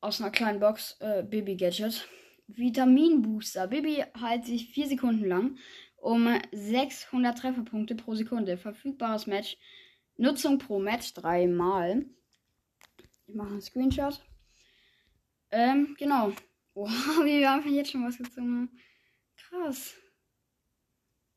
aus 0.00 0.20
einer 0.20 0.30
kleinen 0.30 0.58
Box, 0.58 0.96
äh, 1.00 1.22
Baby 1.22 1.56
Gadget. 1.56 2.08
Vitaminbooster. 2.48 3.68
Baby 3.68 4.04
heilt 4.20 4.44
sich 4.46 4.70
4 4.70 4.88
Sekunden 4.88 5.26
lang 5.26 5.58
um 5.96 6.28
600 6.52 7.38
Trefferpunkte 7.38 7.94
pro 7.94 8.14
Sekunde. 8.14 8.56
Verfügbares 8.56 9.26
Match. 9.26 9.58
Nutzung 10.16 10.58
pro 10.58 10.78
Match 10.78 11.12
dreimal. 11.14 12.06
Ich 13.26 13.34
mache 13.34 13.48
einen 13.48 13.60
Screenshot. 13.62 14.20
Ähm, 15.50 15.96
genau. 15.98 16.32
Wow, 16.74 16.88
wie 17.24 17.40
wir 17.40 17.52
einfach 17.52 17.70
jetzt 17.70 17.90
schon 17.90 18.06
was 18.06 18.18
gezogen 18.18 18.68
haben. 18.68 18.80
Krass. 19.36 19.94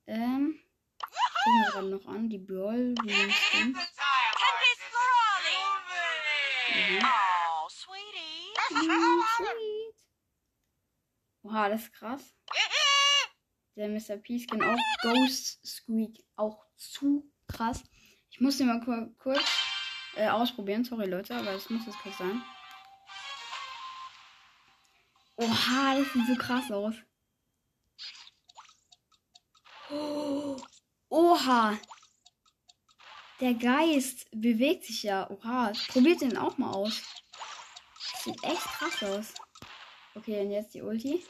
Ähm, 0.07 0.59
gucken 0.99 1.61
wir 1.61 1.71
gerade 1.71 1.89
noch 1.89 2.07
an. 2.07 2.29
Die 2.29 2.37
Brawl. 2.37 2.95
Wie 3.03 3.73
Mhm. 6.69 6.99
Oh, 7.03 7.69
sweetie. 7.69 8.53
Sweet. 9.37 9.95
Oha, 11.43 11.69
das 11.69 11.83
ist 11.83 11.93
krass. 11.93 12.35
Der 13.75 13.89
Mr. 13.89 14.17
P-Skin 14.17 14.61
auch 14.61 14.77
Ghost 15.01 15.65
Squeak. 15.65 16.23
Auch 16.35 16.65
zu 16.75 17.31
krass. 17.47 17.83
Ich 18.29 18.39
muss 18.39 18.57
den 18.57 18.67
mal 18.67 18.81
kur 18.81 19.13
kurz 19.17 19.43
äh, 20.19 20.29
ausprobieren. 20.29 20.83
Sorry, 20.83 21.07
Leute, 21.07 21.35
aber 21.35 21.53
das 21.53 21.69
muss 21.69 21.85
jetzt 21.85 21.97
kurz 21.99 22.17
sein. 22.17 22.43
Oha, 25.37 25.97
das 25.97 26.13
sieht 26.13 26.27
so 26.27 26.35
krass 26.35 26.71
aus. 26.71 26.95
Oh, 29.89 30.57
oha. 31.07 31.77
Der 33.39 33.53
Geist 33.53 34.27
bewegt 34.31 34.83
sich 34.83 35.03
ja. 35.03 35.29
Oha, 35.29 35.71
probiert 35.87 36.21
den 36.21 36.37
auch 36.37 36.57
mal 36.57 36.73
aus. 36.73 37.01
Sieht 38.23 38.43
echt 38.43 38.63
krass 38.63 39.01
aus. 39.03 39.33
Okay, 40.15 40.41
und 40.41 40.51
jetzt 40.51 40.73
die 40.73 40.81
Ulti. 40.81 41.23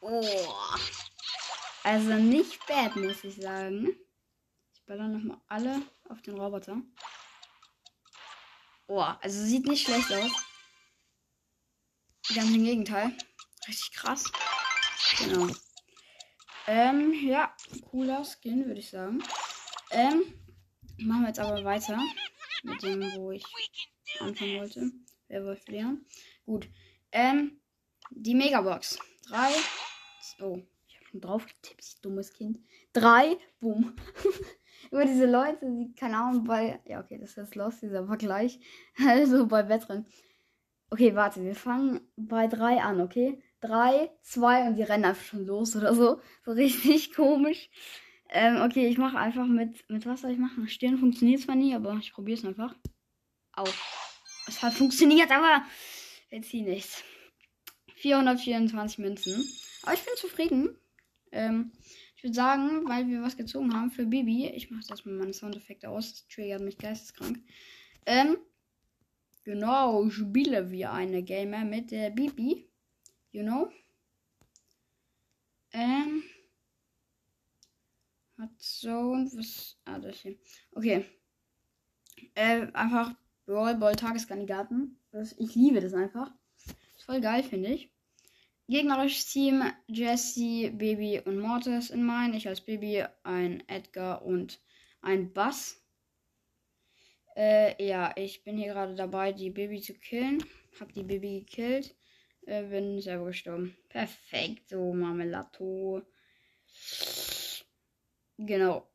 Oh. 0.00 0.54
Also 1.84 2.14
nicht 2.14 2.66
bad, 2.66 2.96
muss 2.96 3.22
ich 3.22 3.36
sagen. 3.36 3.96
Ich 4.90 4.96
baller 4.96 5.06
nochmal 5.06 5.40
alle 5.46 5.82
auf 6.08 6.20
den 6.22 6.36
Roboter. 6.36 6.82
Oh, 8.88 8.98
also 8.98 9.44
sieht 9.44 9.64
nicht 9.68 9.86
schlecht 9.86 10.10
aus. 10.12 10.32
Ganz 12.34 12.50
im 12.50 12.64
Gegenteil. 12.64 13.16
Richtig 13.68 13.92
krass. 13.92 14.24
Genau. 15.18 15.54
Ähm, 16.66 17.14
ja, 17.24 17.54
cooler 17.88 18.24
Skin, 18.24 18.66
würde 18.66 18.80
ich 18.80 18.90
sagen. 18.90 19.22
Ähm, 19.92 20.24
machen 20.98 21.20
wir 21.20 21.28
jetzt 21.28 21.38
aber 21.38 21.62
weiter 21.62 21.96
mit 22.64 22.82
dem, 22.82 23.14
wo 23.14 23.30
ich 23.30 23.44
anfangen 24.18 24.58
wollte. 24.58 24.90
Wer 25.28 25.44
wollte 25.44 25.70
lernen? 25.70 26.04
Gut. 26.46 26.68
Ähm, 27.12 27.60
die 28.10 28.34
Megabox. 28.34 28.98
3, 29.28 29.52
Oh, 30.40 30.60
ich 30.88 30.96
habe 30.96 31.06
schon 31.06 31.20
drauf 31.20 31.46
getippt, 31.46 32.04
dummes 32.04 32.32
Kind. 32.32 32.58
Drei, 32.92 33.38
boom. 33.60 33.94
Über 34.90 35.04
diese 35.04 35.30
Leute, 35.30 35.66
die, 35.66 35.94
keine 35.94 36.18
Ahnung, 36.18 36.44
bei. 36.44 36.80
Ja, 36.86 37.00
okay, 37.00 37.18
das 37.18 37.36
ist 37.36 37.54
los, 37.54 37.80
dieser 37.80 38.06
Vergleich. 38.06 38.58
Also 39.06 39.46
bei 39.46 39.68
Wettrennen. 39.68 40.06
Okay, 40.90 41.14
warte, 41.14 41.44
wir 41.44 41.54
fangen 41.54 42.00
bei 42.16 42.46
drei 42.48 42.80
an, 42.80 43.00
okay? 43.00 43.42
Drei, 43.60 44.10
zwei 44.22 44.66
und 44.66 44.76
die 44.76 44.82
rennen 44.82 45.04
einfach 45.04 45.24
schon 45.24 45.46
los 45.46 45.76
oder 45.76 45.94
so. 45.94 46.20
So 46.44 46.52
richtig 46.52 47.12
komisch. 47.14 47.70
Ähm, 48.30 48.62
okay, 48.62 48.88
ich 48.88 48.98
mache 48.98 49.18
einfach 49.18 49.46
mit. 49.46 49.88
Mit 49.88 50.06
was 50.06 50.22
soll 50.22 50.32
ich 50.32 50.38
machen? 50.38 50.68
Stirn 50.68 50.98
funktioniert 50.98 51.40
zwar 51.40 51.56
nie, 51.56 51.74
aber 51.74 51.96
ich 52.00 52.12
probiere 52.12 52.38
es 52.38 52.44
einfach. 52.44 52.74
Au. 53.52 53.64
Es 54.46 54.62
hat 54.62 54.72
funktioniert, 54.72 55.30
aber 55.30 55.64
wir 56.30 56.42
ziehen 56.42 56.64
nichts. 56.64 57.04
424 57.96 58.98
Münzen. 58.98 59.44
Aber 59.82 59.94
ich 59.94 60.04
bin 60.04 60.14
zufrieden. 60.16 60.76
Ähm, 61.32 61.72
ich 62.20 62.24
würde 62.24 62.34
sagen, 62.34 62.86
weil 62.86 63.08
wir 63.08 63.22
was 63.22 63.38
gezogen 63.38 63.72
haben 63.72 63.90
für 63.90 64.04
Bibi. 64.04 64.48
Ich 64.48 64.70
mache 64.70 64.84
das 64.86 65.06
mit 65.06 65.14
meinen 65.14 65.32
Soundeffekte 65.32 65.88
aus. 65.88 66.10
Das 66.12 66.28
triggert 66.28 66.60
mich 66.60 66.76
geisteskrank. 66.76 67.42
Ähm, 68.04 68.36
genau, 69.42 70.10
spielen 70.10 70.70
wir 70.70 70.92
eine 70.92 71.22
Gamer 71.22 71.64
mit 71.64 71.90
der 71.90 72.10
Bibi. 72.10 72.68
You 73.32 73.42
know? 73.42 73.70
Ähm. 75.72 76.22
Hat 78.36 78.50
so 78.58 78.90
und 78.90 79.34
was. 79.38 79.78
Ah, 79.86 79.98
das 79.98 80.20
hier. 80.20 80.36
Okay. 80.72 81.06
Äh, 82.34 82.66
einfach 82.74 83.14
Brawl 83.46 83.76
Ball 83.76 83.96
Tageskandidaten. 83.96 85.00
Ich 85.38 85.54
liebe 85.54 85.80
das 85.80 85.94
einfach. 85.94 86.30
Ist 86.98 87.06
voll 87.06 87.22
geil, 87.22 87.42
finde 87.44 87.70
ich. 87.70 87.90
Gegnerisches 88.70 89.26
Team 89.26 89.64
Jesse, 89.88 90.70
Baby 90.70 91.20
und 91.24 91.40
Mortis 91.40 91.90
in 91.90 92.04
mein. 92.04 92.34
Ich 92.34 92.46
als 92.46 92.60
Baby, 92.60 93.04
ein 93.24 93.68
Edgar 93.68 94.22
und 94.22 94.60
ein 95.02 95.32
Bass. 95.32 95.84
Äh, 97.34 97.84
ja, 97.84 98.12
ich 98.14 98.44
bin 98.44 98.56
hier 98.56 98.72
gerade 98.72 98.94
dabei, 98.94 99.32
die 99.32 99.50
Baby 99.50 99.80
zu 99.80 99.94
killen. 99.94 100.44
Hab 100.78 100.92
die 100.92 101.02
Baby 101.02 101.40
gekillt. 101.40 101.96
Äh, 102.46 102.62
bin 102.62 103.00
selber 103.00 103.26
gestorben. 103.26 103.76
Perfekt, 103.88 104.68
so 104.68 104.94
Marmelato. 104.94 106.02
Genau. 108.38 108.88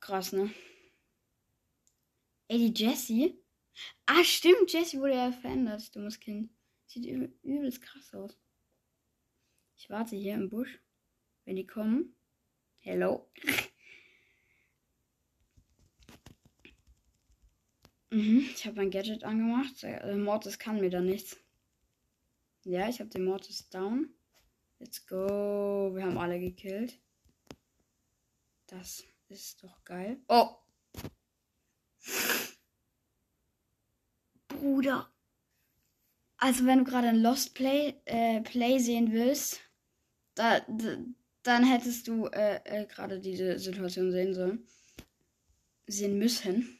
Krass, 0.00 0.32
ne? 0.32 0.50
Ey, 2.48 2.70
die 2.70 2.84
Jessie. 2.84 3.42
Ah, 4.04 4.22
stimmt, 4.22 4.70
Jessie 4.70 5.00
wurde 5.00 5.14
ja 5.14 5.32
verändert, 5.32 5.96
dummes 5.96 6.20
Kind. 6.20 6.50
Sieht 6.84 7.06
übelst 7.06 7.80
krass 7.80 8.12
aus. 8.12 8.36
Ich 9.86 9.90
warte 9.90 10.16
hier 10.16 10.34
im 10.34 10.48
Busch. 10.48 10.80
Wenn 11.44 11.54
die 11.54 11.64
kommen. 11.64 12.16
Hello. 12.80 13.30
mhm, 18.10 18.48
ich 18.52 18.66
habe 18.66 18.78
mein 18.78 18.90
Gadget 18.90 19.22
angemacht. 19.22 19.84
Äh, 19.84 20.16
Mortis 20.16 20.58
kann 20.58 20.80
mir 20.80 20.90
da 20.90 21.00
nichts. 21.00 21.36
Ja, 22.64 22.88
ich 22.88 22.98
habe 22.98 23.10
den 23.10 23.26
Mortis 23.26 23.68
down. 23.68 24.12
Let's 24.80 25.06
go. 25.06 25.92
Wir 25.94 26.04
haben 26.04 26.18
alle 26.18 26.40
gekillt. 26.40 26.98
Das 28.66 29.04
ist 29.28 29.62
doch 29.62 29.84
geil. 29.84 30.20
Oh. 30.26 30.48
Bruder. 34.48 35.14
Also 36.38 36.66
wenn 36.66 36.80
du 36.80 36.84
gerade 36.84 37.06
ein 37.06 37.22
Lost 37.22 37.54
Play, 37.54 37.94
äh, 38.04 38.40
Play 38.40 38.80
sehen 38.80 39.12
willst, 39.12 39.60
da, 40.36 40.60
da, 40.60 40.98
dann 41.42 41.64
hättest 41.64 42.06
du 42.06 42.26
äh, 42.26 42.60
äh, 42.64 42.86
gerade 42.86 43.18
diese 43.18 43.58
Situation 43.58 44.12
sehen 44.12 44.34
sollen. 44.34 44.68
Sehen 45.88 46.18
müssen. 46.18 46.78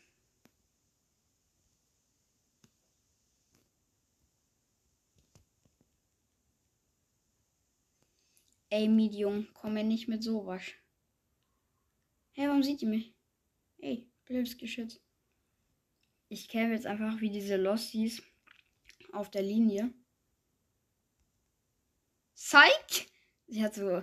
Ey, 8.69 8.89
Medium, 8.89 9.49
komm 9.55 9.75
mir 9.75 9.85
nicht 9.85 10.07
mit 10.07 10.23
sowas. 10.23 10.63
Hey, 12.33 12.49
warum 12.49 12.63
sieht 12.63 12.83
die 12.83 12.87
mich? 12.87 13.15
Ey, 13.79 14.11
blödes 14.27 14.59
Geschütz. 14.59 15.01
Ich 16.29 16.49
käme 16.49 16.75
jetzt 16.75 16.87
einfach 16.87 17.21
wie 17.21 17.31
diese 17.31 17.57
Losties 17.57 18.23
auf 19.13 19.31
der 19.31 19.43
Linie. 19.43 19.95
Psych! 22.35 23.09
Sie 23.49 23.63
hat 23.63 23.75
so, 23.75 24.03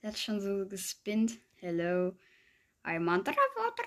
sie 0.00 0.06
hat 0.06 0.18
schon 0.18 0.40
so 0.40 0.68
gespinnt. 0.68 1.38
Hello, 1.56 2.16
I'm 2.84 3.08
underwater. 3.08 3.84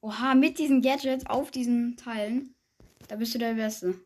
Oha, 0.00 0.34
mit 0.34 0.58
diesen 0.58 0.82
Gadgets 0.82 1.26
auf 1.26 1.50
diesen 1.50 1.96
Teilen, 1.96 2.54
da 3.08 3.16
bist 3.16 3.34
du 3.34 3.38
der 3.38 3.54
Beste. 3.54 4.00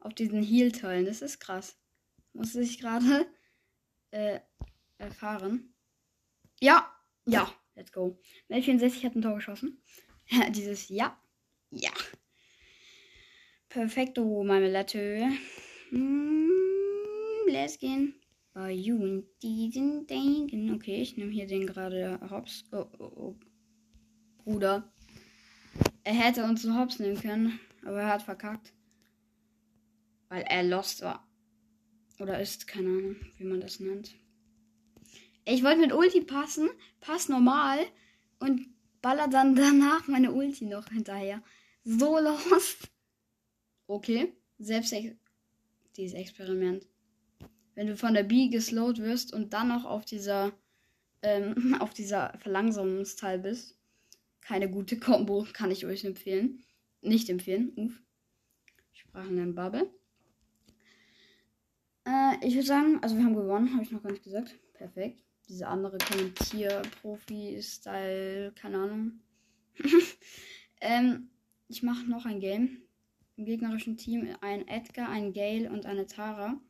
Auf 0.00 0.14
diesen 0.14 0.42
Heal-Teilen, 0.42 1.06
das 1.06 1.22
ist 1.22 1.40
krass. 1.40 1.76
Muss 2.34 2.54
ich 2.54 2.78
gerade 2.78 3.26
äh, 4.10 4.40
erfahren. 4.98 5.74
Ja, 6.60 6.92
ja, 7.26 7.52
let's 7.74 7.92
go. 7.92 8.20
Mel 8.48 8.62
64 8.62 9.04
hat 9.04 9.16
ein 9.16 9.22
Tor 9.22 9.36
geschossen. 9.36 9.82
Dieses 10.50 10.88
Ja. 10.88 11.20
Ja. 11.70 11.90
Perfekto, 13.68 14.44
Marmelade. 14.44 15.30
Mm, 15.90 17.48
let's 17.48 17.78
gehen. 17.78 18.14
Bei 18.52 18.70
you 18.72 18.96
in 19.04 19.26
diesen 19.42 20.06
Denken. 20.06 20.74
Okay, 20.74 21.00
ich 21.00 21.16
nehme 21.16 21.30
hier 21.30 21.46
den 21.46 21.66
gerade 21.66 22.20
Hops. 22.30 22.64
Oh, 22.72 22.86
oh, 22.98 23.12
oh. 23.14 23.36
Bruder. 24.38 24.92
Er 26.04 26.14
hätte 26.14 26.44
uns 26.44 26.62
so 26.62 26.74
Hops 26.74 26.98
nehmen 26.98 27.20
können, 27.20 27.60
aber 27.84 28.00
er 28.00 28.08
hat 28.08 28.22
verkackt. 28.22 28.72
Weil 30.28 30.42
er 30.42 30.62
lost 30.62 31.02
war. 31.02 31.26
Oder 32.18 32.40
ist, 32.40 32.66
keine 32.66 32.88
Ahnung, 32.88 33.16
wie 33.36 33.44
man 33.44 33.60
das 33.60 33.80
nennt. 33.80 34.14
Ich 35.44 35.62
wollte 35.62 35.80
mit 35.80 35.92
Ulti 35.92 36.20
passen, 36.20 36.68
pass 37.00 37.28
normal 37.28 37.78
und 38.40 38.66
baller 39.00 39.28
dann 39.28 39.54
danach 39.54 40.08
meine 40.08 40.32
Ulti 40.32 40.66
noch 40.66 40.88
hinterher. 40.88 41.42
So 41.84 42.18
lost. 42.18 42.90
Okay, 43.86 44.34
selbst 44.58 44.92
dieses 45.98 46.18
Experiment. 46.18 46.86
Wenn 47.74 47.88
du 47.88 47.96
von 47.96 48.14
der 48.14 48.22
B 48.22 48.48
geslowt 48.48 48.98
wirst 48.98 49.34
und 49.34 49.52
dann 49.52 49.68
noch 49.68 49.84
auf 49.84 50.04
dieser 50.04 50.52
ähm, 51.22 51.76
auf 51.80 51.92
dieser 51.92 52.38
Verlangsamungsteil 52.38 53.38
bist, 53.38 53.76
keine 54.40 54.70
gute 54.70 54.98
Combo, 54.98 55.46
kann 55.52 55.70
ich 55.70 55.84
euch 55.84 56.04
empfehlen. 56.04 56.64
Nicht 57.02 57.28
empfehlen. 57.28 57.72
Uff. 57.76 57.92
Sprachen 58.92 59.36
in 59.38 59.54
Bubble. 59.54 59.90
Äh, 62.04 62.46
ich 62.46 62.54
würde 62.54 62.66
sagen, 62.66 62.98
also 63.02 63.16
wir 63.16 63.24
haben 63.24 63.36
gewonnen, 63.36 63.74
habe 63.74 63.82
ich 63.82 63.90
noch 63.90 64.02
gar 64.02 64.12
nicht 64.12 64.24
gesagt. 64.24 64.54
Perfekt. 64.74 65.22
Diese 65.48 65.68
andere 65.68 65.98
Kommentier-Profi-Style, 65.98 68.52
keine 68.52 68.78
Ahnung. 68.78 69.20
ähm, 70.80 71.30
ich 71.68 71.82
mache 71.82 72.08
noch 72.08 72.24
ein 72.26 72.40
Game. 72.40 72.87
Im 73.38 73.44
gegnerischen 73.44 73.96
Team 73.96 74.36
ein 74.40 74.66
Edgar, 74.66 75.08
ein 75.10 75.32
Gale 75.32 75.70
und 75.70 75.86
eine 75.86 76.06
Tara. 76.06 76.60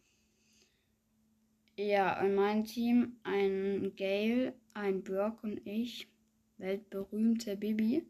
Ja, 1.79 2.21
in 2.21 2.35
meinem 2.35 2.65
Team 2.65 3.17
ein 3.23 3.95
Gale, 3.97 4.53
ein 4.75 5.03
Brock 5.03 5.43
und 5.43 5.67
ich. 5.67 6.09
Weltberühmte 6.59 7.57
Bibi. 7.57 8.07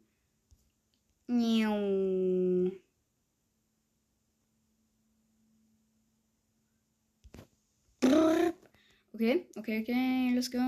Okay, 9.13 9.47
okay, 9.57 9.83
okay, 9.83 10.33
let's 10.35 10.51
go. 10.51 10.59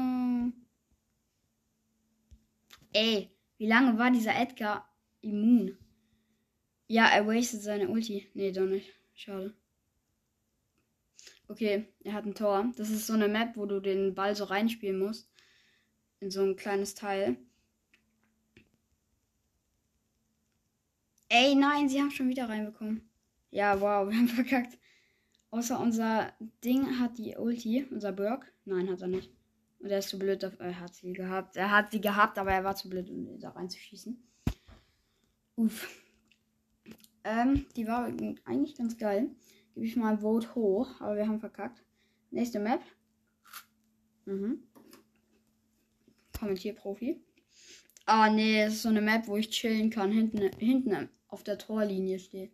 Ey, 2.92 3.30
wie 3.58 3.66
lange 3.66 3.98
war 3.98 4.12
dieser 4.12 4.36
Edgar 4.36 4.88
immun? 5.22 5.76
Ja, 6.90 7.06
er 7.06 7.24
wastet 7.24 7.62
seine 7.62 7.88
Ulti. 7.88 8.26
Nee, 8.34 8.50
doch 8.50 8.66
nicht. 8.66 8.92
Schade. 9.14 9.54
Okay, 11.46 11.86
er 12.02 12.14
hat 12.14 12.26
ein 12.26 12.34
Tor. 12.34 12.72
Das 12.74 12.90
ist 12.90 13.06
so 13.06 13.12
eine 13.12 13.28
Map, 13.28 13.56
wo 13.56 13.64
du 13.64 13.78
den 13.78 14.16
Ball 14.16 14.34
so 14.34 14.42
reinspielen 14.42 14.98
musst. 14.98 15.30
In 16.18 16.32
so 16.32 16.42
ein 16.42 16.56
kleines 16.56 16.96
Teil. 16.96 17.36
Ey, 21.28 21.54
nein, 21.54 21.88
sie 21.88 22.00
haben 22.00 22.10
schon 22.10 22.28
wieder 22.28 22.48
reinbekommen. 22.48 23.08
Ja, 23.52 23.80
wow, 23.80 24.08
wir 24.10 24.16
haben 24.16 24.26
verkackt. 24.26 24.76
Außer 25.50 25.78
unser 25.78 26.32
Ding 26.64 26.98
hat 26.98 27.18
die 27.18 27.36
Ulti, 27.36 27.86
unser 27.88 28.10
Burg. 28.10 28.52
Nein, 28.64 28.90
hat 28.90 29.00
er 29.00 29.06
nicht. 29.06 29.30
Und 29.78 29.90
er 29.90 30.00
ist 30.00 30.08
zu 30.08 30.18
blöd, 30.18 30.42
er 30.42 30.80
hat 30.80 30.96
sie 30.96 31.12
gehabt. 31.12 31.54
Er 31.54 31.70
hat 31.70 31.92
sie 31.92 32.00
gehabt, 32.00 32.36
aber 32.36 32.50
er 32.50 32.64
war 32.64 32.74
zu 32.74 32.90
blöd, 32.90 33.08
um 33.10 33.38
da 33.38 33.50
reinzuschießen. 33.50 34.20
Uff. 35.54 35.99
Ähm, 37.24 37.66
die 37.76 37.86
war 37.86 38.06
eigentlich 38.44 38.76
ganz 38.76 38.96
geil. 38.96 39.30
gebe 39.74 39.86
ich 39.86 39.96
mal 39.96 40.18
Vote 40.18 40.54
hoch. 40.54 41.00
Aber 41.00 41.16
wir 41.16 41.26
haben 41.26 41.40
verkackt. 41.40 41.82
Nächste 42.30 42.60
Map. 42.60 42.80
Mhm. 44.24 44.62
Kommentierprofi. 46.38 47.20
Ah, 48.06 48.30
nee, 48.30 48.64
das 48.64 48.74
ist 48.74 48.82
so 48.82 48.88
eine 48.88 49.00
Map, 49.00 49.28
wo 49.28 49.36
ich 49.36 49.50
chillen 49.50 49.90
kann. 49.90 50.10
Hinten, 50.10 50.50
hinten 50.58 51.08
auf 51.28 51.44
der 51.44 51.58
Torlinie 51.58 52.18
stehe. 52.18 52.50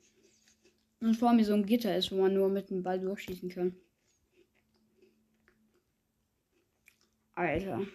Und 1.00 1.16
vor 1.16 1.32
mir 1.32 1.44
so 1.44 1.54
ein 1.54 1.66
Gitter 1.66 1.96
ist, 1.96 2.10
wo 2.10 2.20
man 2.20 2.34
nur 2.34 2.48
mit 2.48 2.70
dem 2.70 2.82
Ball 2.82 3.00
durchschießen 3.00 3.50
kann. 3.50 3.76
Alter. 7.34 7.86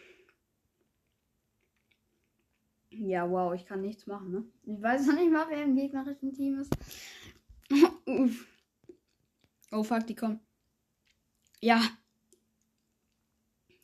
Ja, 2.93 3.30
wow, 3.30 3.54
ich 3.54 3.65
kann 3.65 3.82
nichts 3.82 4.06
machen, 4.06 4.32
ne? 4.32 4.43
Ich 4.65 4.82
weiß 4.82 5.08
noch 5.08 5.15
nicht 5.15 5.32
mal, 5.32 5.47
wer 5.49 5.63
im 5.63 5.75
gegnerischen 5.75 6.34
Team 6.34 6.60
ist. 6.60 6.75
Uff. 8.06 8.47
Oh 9.71 9.84
fuck, 9.84 10.06
die 10.06 10.15
kommen. 10.15 10.41
Ja. 11.62 11.82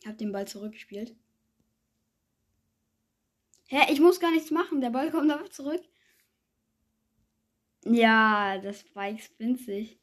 Ich 0.00 0.06
hab 0.06 0.18
den 0.18 0.30
Ball 0.30 0.46
zurückgespielt. 0.46 1.16
Hä, 3.68 3.90
ich 3.90 4.00
muss 4.00 4.20
gar 4.20 4.30
nichts 4.30 4.50
machen. 4.50 4.82
Der 4.82 4.90
Ball 4.90 5.10
kommt 5.10 5.30
aber 5.30 5.50
zurück. 5.50 5.82
Ja, 7.84 8.58
das 8.58 8.80
Spike 8.80 9.22
spinnt 9.22 9.60
sich. 9.60 9.98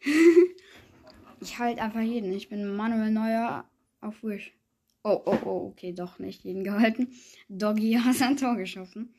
ich 1.40 1.58
halte 1.58 1.82
einfach 1.82 2.00
jeden. 2.00 2.32
Ich 2.32 2.48
bin 2.48 2.74
Manuel 2.74 3.10
Neuer 3.10 3.68
auf 4.00 4.22
Wish. 4.22 4.54
Oh, 5.02 5.22
oh, 5.24 5.38
oh, 5.44 5.66
okay, 5.68 5.92
doch 5.92 6.18
nicht 6.18 6.44
jeden 6.44 6.62
gehalten. 6.62 7.14
Doggy 7.48 7.94
hat 8.04 8.16
sein 8.16 8.36
Tor 8.36 8.56
geschossen. 8.56 9.14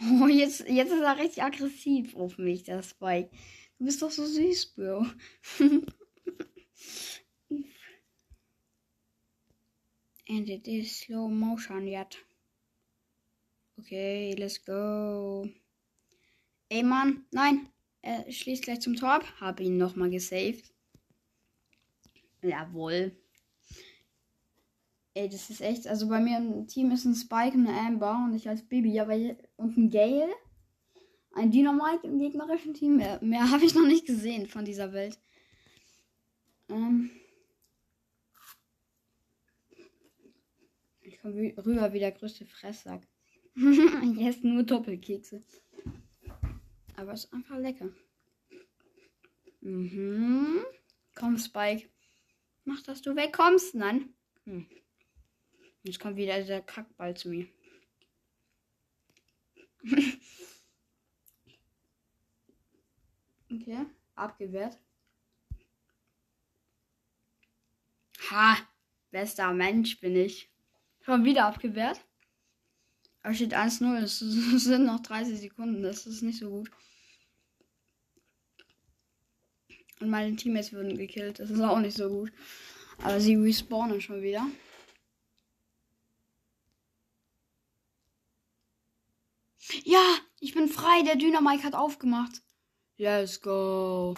Oh, 0.00 0.26
jetzt, 0.26 0.68
jetzt 0.68 0.92
ist 0.92 1.00
er 1.00 1.18
richtig 1.18 1.42
aggressiv 1.42 2.14
auf 2.16 2.36
mich, 2.36 2.64
der 2.64 2.82
Spike. 2.82 3.30
Du 3.78 3.84
bist 3.84 4.02
doch 4.02 4.10
so 4.10 4.26
süß, 4.26 4.74
Bro. 4.74 5.06
And 10.28 10.48
it 10.48 10.66
is 10.66 11.00
slow 11.00 11.28
motion 11.28 11.86
yet. 11.86 12.16
Okay, 13.78 14.34
let's 14.38 14.64
go. 14.64 15.48
Ey, 16.68 16.82
Mann, 16.82 17.26
nein. 17.30 17.68
Er 18.02 18.30
schließt 18.30 18.64
gleich 18.64 18.80
zum 18.80 18.96
Tor 18.96 19.10
ab. 19.10 19.40
Hab 19.40 19.60
ihn 19.60 19.76
nochmal 19.76 20.10
gesaved. 20.10 20.71
Jawohl. 22.42 23.16
Ey, 25.14 25.28
das 25.28 25.50
ist 25.50 25.60
echt. 25.60 25.86
Also 25.86 26.08
bei 26.08 26.20
mir 26.20 26.38
im 26.38 26.66
Team 26.66 26.90
ist 26.90 27.04
ein 27.04 27.14
Spike 27.14 27.56
und 27.56 27.66
eine 27.66 27.78
Amber 27.78 28.22
und 28.24 28.34
ich 28.34 28.48
als 28.48 28.62
Baby. 28.62 28.98
Aber 28.98 29.14
hier, 29.14 29.36
und 29.56 29.76
ein 29.76 29.90
Gale. 29.90 30.32
Ein 31.34 31.50
Dynamite 31.50 32.06
im 32.06 32.18
gegnerischen 32.18 32.74
Team. 32.74 32.96
Mehr, 32.96 33.18
mehr 33.22 33.50
habe 33.50 33.64
ich 33.64 33.74
noch 33.74 33.86
nicht 33.86 34.06
gesehen 34.06 34.46
von 34.46 34.64
dieser 34.64 34.92
Welt. 34.92 35.18
Ähm. 36.68 37.10
Ich 41.02 41.20
komme 41.20 41.52
rüber 41.58 41.92
wie 41.92 41.98
der 41.98 42.12
größte 42.12 42.46
Fresssack. 42.46 43.06
ich 43.54 44.20
esse 44.20 44.46
nur 44.46 44.62
Doppelkekse. 44.62 45.42
Aber 46.96 47.12
es 47.12 47.24
ist 47.24 47.32
einfach 47.32 47.58
lecker. 47.58 47.90
Mhm. 49.60 50.64
Komm, 51.14 51.38
Spike. 51.38 51.88
Mach, 52.64 52.82
dass 52.82 53.02
du 53.02 53.16
wegkommst. 53.16 53.74
Nein. 53.74 54.14
Hm. 54.44 54.66
Jetzt 55.82 55.98
kommt 55.98 56.16
wieder 56.16 56.40
dieser 56.40 56.60
Kackball 56.60 57.16
zu 57.16 57.28
mir. 57.30 57.48
okay, 63.50 63.86
abgewehrt. 64.14 64.78
Ha, 68.30 68.56
bester 69.10 69.52
Mensch 69.52 69.98
bin 70.00 70.14
ich. 70.14 70.48
Schon 71.00 71.24
wieder 71.24 71.46
abgewehrt. 71.46 72.00
Aber 73.22 73.34
steht 73.34 73.54
1-0. 73.54 74.02
Es 74.02 74.18
sind 74.20 74.84
noch 74.84 75.00
30 75.00 75.40
Sekunden. 75.40 75.82
Das 75.82 76.06
ist 76.06 76.22
nicht 76.22 76.38
so 76.38 76.48
gut. 76.50 76.70
Und 80.02 80.10
meine 80.10 80.34
Teammates 80.34 80.72
wurden 80.72 80.96
gekillt. 80.96 81.38
Das 81.38 81.48
ist 81.48 81.60
auch 81.60 81.78
nicht 81.78 81.96
so 81.96 82.08
gut. 82.08 82.32
Aber 83.04 83.20
sie 83.20 83.36
respawnen 83.36 84.00
schon 84.00 84.20
wieder. 84.20 84.44
Ja, 89.84 90.18
ich 90.40 90.54
bin 90.54 90.68
frei. 90.68 91.02
Der 91.02 91.14
Dynamike 91.14 91.62
hat 91.62 91.76
aufgemacht. 91.76 92.42
Let's 92.96 93.40
go. 93.40 94.16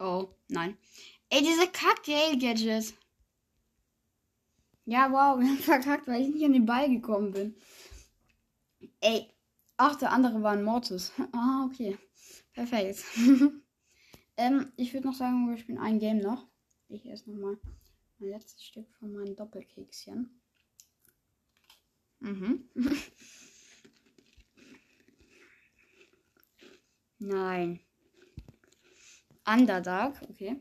Oh, 0.00 0.34
nein. 0.48 0.76
Ey, 1.28 1.40
diese 1.42 1.68
Kack-Gale-Gadgets. 1.68 2.94
Ja, 4.86 5.12
wow, 5.12 5.38
wir 5.40 5.46
haben 5.46 5.58
verkackt, 5.58 6.08
weil 6.08 6.22
ich 6.22 6.34
nicht 6.34 6.44
an 6.44 6.52
den 6.52 6.66
Ball 6.66 6.90
gekommen 6.90 7.30
bin. 7.30 7.54
Ey. 9.00 9.32
Ach, 9.76 9.94
der 9.94 10.10
andere 10.10 10.42
war 10.42 10.54
ein 10.54 10.64
Mortis. 10.64 11.12
Ah, 11.32 11.64
okay. 11.66 11.96
Perfekt. 12.54 13.04
Ähm, 14.40 14.72
ich 14.78 14.94
würde 14.94 15.06
noch 15.06 15.14
sagen, 15.14 15.50
wir 15.50 15.58
spielen 15.58 15.76
ein 15.76 15.98
Game 15.98 16.16
noch. 16.16 16.46
Ich 16.88 17.04
esse 17.04 17.30
nochmal 17.30 17.58
mein 18.18 18.30
letztes 18.30 18.64
Stück 18.64 18.90
von 18.94 19.12
meinen 19.12 19.36
Doppelkekschen. 19.36 20.40
Mhm. 22.20 22.64
Nein. 27.18 27.80
Underdog, 29.46 30.14
okay. 30.30 30.56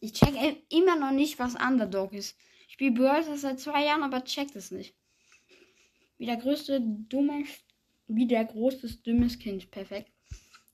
Ich 0.00 0.12
check 0.12 0.34
immer 0.68 0.98
noch 0.98 1.12
nicht, 1.12 1.38
was 1.38 1.54
Underdog 1.54 2.12
ist. 2.12 2.36
Ich 2.66 2.72
spiele 2.74 2.90
Brawl 2.90 3.22
seit 3.36 3.60
zwei 3.60 3.84
Jahren, 3.84 4.02
aber 4.02 4.24
check 4.24 4.52
das 4.54 4.72
nicht. 4.72 4.96
Wie 6.16 6.26
der 6.26 6.38
größte 6.38 6.80
dumme, 6.80 7.44
wie 8.08 8.26
der 8.26 8.44
größte 8.44 8.92
dummes 9.04 9.38
Kind. 9.38 9.70
Perfekt. 9.70 10.10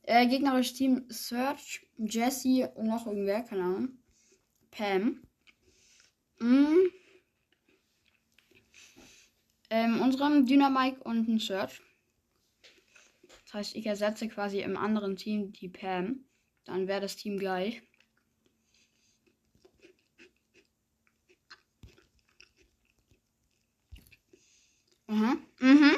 Äh, 0.07 0.27
gegnerisches 0.27 0.75
Team 0.75 1.07
Search, 1.09 1.87
Jesse 1.97 2.71
und 2.75 2.89
noch 2.89 3.07
irgendwer, 3.07 3.43
keine 3.43 3.63
Ahnung. 3.63 3.99
Pam. 4.71 5.23
Mm. 6.41 6.91
Ähm, 9.71 10.01
unserem 10.03 10.45
Dynamike 10.45 11.03
und 11.05 11.27
ein 11.27 11.39
Search. 11.39 11.81
Das 13.45 13.55
heißt, 13.55 13.77
ich 13.77 13.87
ersetze 13.87 14.29
quasi 14.29 14.61
im 14.61 14.77
anderen 14.77 15.17
Team 15.17 15.53
die 15.53 15.69
Pam. 15.69 16.27
Dann 16.65 16.87
wäre 16.87 17.01
das 17.01 17.17
Team 17.17 17.39
gleich. 17.39 17.81
Mhm. 25.07 25.39
Mhm. 25.61 25.97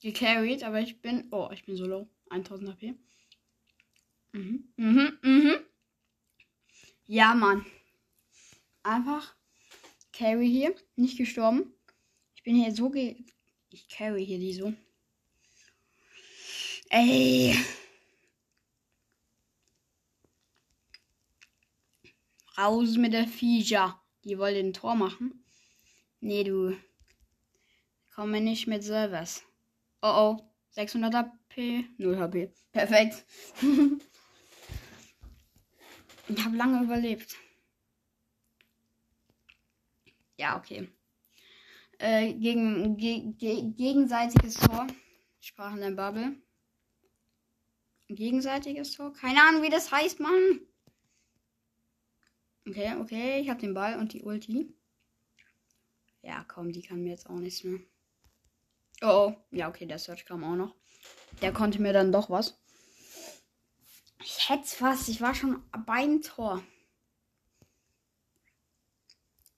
Gecarried, 0.00 0.64
aber 0.64 0.80
ich 0.80 1.02
bin. 1.02 1.28
Oh, 1.32 1.50
ich 1.52 1.64
bin 1.66 1.76
so 1.76 1.86
low. 1.86 2.08
1000 2.32 2.70
HP. 2.70 2.94
Mhm, 4.32 4.72
mhm, 4.76 5.18
mhm. 5.22 5.56
Ja, 7.06 7.34
Mann. 7.34 7.66
Einfach 8.82 9.34
Carry 10.12 10.48
hier. 10.48 10.74
Nicht 10.96 11.18
gestorben. 11.18 11.74
Ich 12.34 12.42
bin 12.42 12.56
hier 12.56 12.74
so 12.74 12.90
ge. 12.90 13.16
Ich 13.70 13.88
carry 13.88 14.24
hier 14.24 14.38
die 14.38 14.52
so. 14.52 14.74
Ey. 16.90 17.56
Raus 22.58 22.96
mit 22.96 23.12
der 23.14 23.26
Viecher. 23.26 24.02
Die 24.24 24.38
wollen 24.38 24.68
ein 24.68 24.72
Tor 24.74 24.94
machen. 24.94 25.44
Nee, 26.20 26.44
du. 26.44 26.76
Komme 28.14 28.40
nicht 28.40 28.66
mit 28.66 28.84
Servers. 28.84 29.42
Oh 30.02 30.36
oh. 30.38 30.52
600 30.70 31.30
HP. 31.52 31.84
0 31.98 32.18
HP. 32.18 32.52
Perfekt. 32.72 33.24
ich 36.28 36.44
habe 36.44 36.56
lange 36.56 36.82
überlebt. 36.84 37.36
Ja, 40.38 40.56
okay. 40.56 40.88
Äh, 41.98 42.32
gegen, 42.34 42.96
ge, 42.96 43.32
ge, 43.38 43.70
gegenseitiges 43.70 44.54
Tor. 44.54 44.86
Sprachen 45.40 45.80
der 45.80 45.90
Bubble. 45.90 46.36
Gegenseitiges 48.08 48.92
Tor. 48.92 49.12
Keine 49.12 49.42
Ahnung, 49.42 49.62
wie 49.62 49.70
das 49.70 49.92
heißt, 49.92 50.20
Mann. 50.20 50.60
Okay, 52.66 52.94
okay. 52.96 53.40
Ich 53.40 53.50
habe 53.50 53.60
den 53.60 53.74
Ball 53.74 53.98
und 53.98 54.12
die 54.12 54.22
Ulti. 54.22 54.74
Ja, 56.22 56.44
komm, 56.48 56.72
die 56.72 56.82
kann 56.82 57.02
mir 57.02 57.10
jetzt 57.10 57.28
auch 57.28 57.38
nichts 57.38 57.64
mehr. 57.64 57.80
Oh, 59.02 59.28
oh. 59.28 59.34
Ja, 59.50 59.68
okay, 59.68 59.86
der 59.86 59.98
Search 59.98 60.24
kam 60.24 60.44
auch 60.44 60.54
noch. 60.54 60.81
Der 61.40 61.52
konnte 61.52 61.80
mir 61.82 61.92
dann 61.92 62.12
doch 62.12 62.30
was. 62.30 62.58
Ich 64.24 64.48
hätte 64.48 64.64
es 64.64 64.74
fast. 64.74 65.08
Ich 65.08 65.20
war 65.20 65.34
schon 65.34 65.62
beim 65.86 66.22
Tor. 66.22 66.62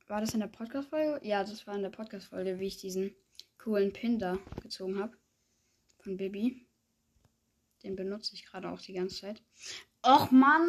War 0.07 0.21
das 0.21 0.35
in 0.35 0.41
der 0.41 0.47
Podcast-Folge? 0.47 1.27
Ja, 1.27 1.45
das 1.45 1.67
war 1.67 1.75
in 1.75 1.83
der 1.83 1.91
Podcast-Folge, 1.91 2.59
wie 2.59 2.67
ich 2.67 2.77
diesen 2.77 3.15
coolen 3.59 3.93
Pin 3.93 4.19
da 4.19 4.39
gezogen 4.63 4.99
habe. 4.99 5.17
Von 6.03 6.17
Bibi. 6.17 6.67
Den 7.83 7.97
benutze 7.97 8.35
ich 8.35 8.47
gerade 8.47 8.71
auch 8.71 8.81
die 8.81 8.93
ganze 8.95 9.21
Zeit. 9.21 9.43
Och 10.03 10.31
Mann! 10.31 10.69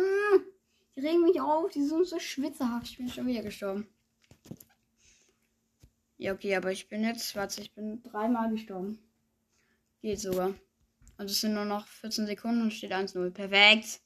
Die 0.95 1.01
regen 1.01 1.23
mich 1.23 1.39
auf. 1.41 1.71
Die 1.71 1.83
sind 1.83 2.05
so 2.05 2.19
schwitzerhaft. 2.19 2.87
Ich 2.87 2.97
bin 2.97 3.09
schon 3.09 3.27
wieder 3.27 3.41
gestorben. 3.41 3.87
Ja, 6.17 6.33
okay, 6.33 6.55
aber 6.55 6.71
ich 6.71 6.87
bin 6.87 7.03
jetzt, 7.03 7.35
warte, 7.35 7.61
ich 7.61 7.73
bin 7.73 8.01
dreimal 8.03 8.49
gestorben. 8.49 8.99
Geht 10.01 10.19
sogar. 10.19 10.55
Und 11.17 11.29
es 11.29 11.41
sind 11.41 11.53
nur 11.53 11.65
noch 11.65 11.87
14 11.87 12.25
Sekunden 12.25 12.61
und 12.61 12.73
steht 12.73 12.93
1-0. 12.93 13.31
Perfekt. 13.31 14.01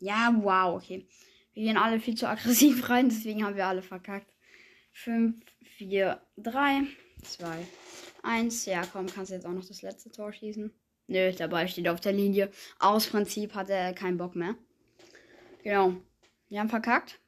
Ja, 0.00 0.34
wow, 0.34 0.76
okay. 0.76 1.06
Wir 1.52 1.64
gehen 1.64 1.76
alle 1.76 2.00
viel 2.00 2.14
zu 2.14 2.28
aggressiv 2.28 2.88
rein, 2.88 3.08
deswegen 3.08 3.44
haben 3.44 3.56
wir 3.56 3.66
alle 3.66 3.82
verkackt. 3.82 4.32
5, 4.92 5.36
4, 5.78 6.20
3, 6.38 6.82
2, 7.22 7.66
1. 8.22 8.66
Ja, 8.66 8.82
komm, 8.86 9.06
kannst 9.06 9.30
du 9.30 9.34
jetzt 9.34 9.46
auch 9.46 9.52
noch 9.52 9.66
das 9.66 9.82
letzte 9.82 10.10
Tor 10.10 10.32
schießen? 10.32 10.72
Nö, 11.06 11.32
dabei 11.32 11.66
steht 11.66 11.88
auf 11.88 12.00
der 12.00 12.12
Linie. 12.12 12.50
Aus 12.78 13.08
Prinzip 13.08 13.54
hat 13.54 13.68
er 13.68 13.92
keinen 13.92 14.16
Bock 14.16 14.34
mehr. 14.34 14.54
Genau. 15.62 15.94
Wir 16.48 16.60
haben 16.60 16.70
verkackt. 16.70 17.20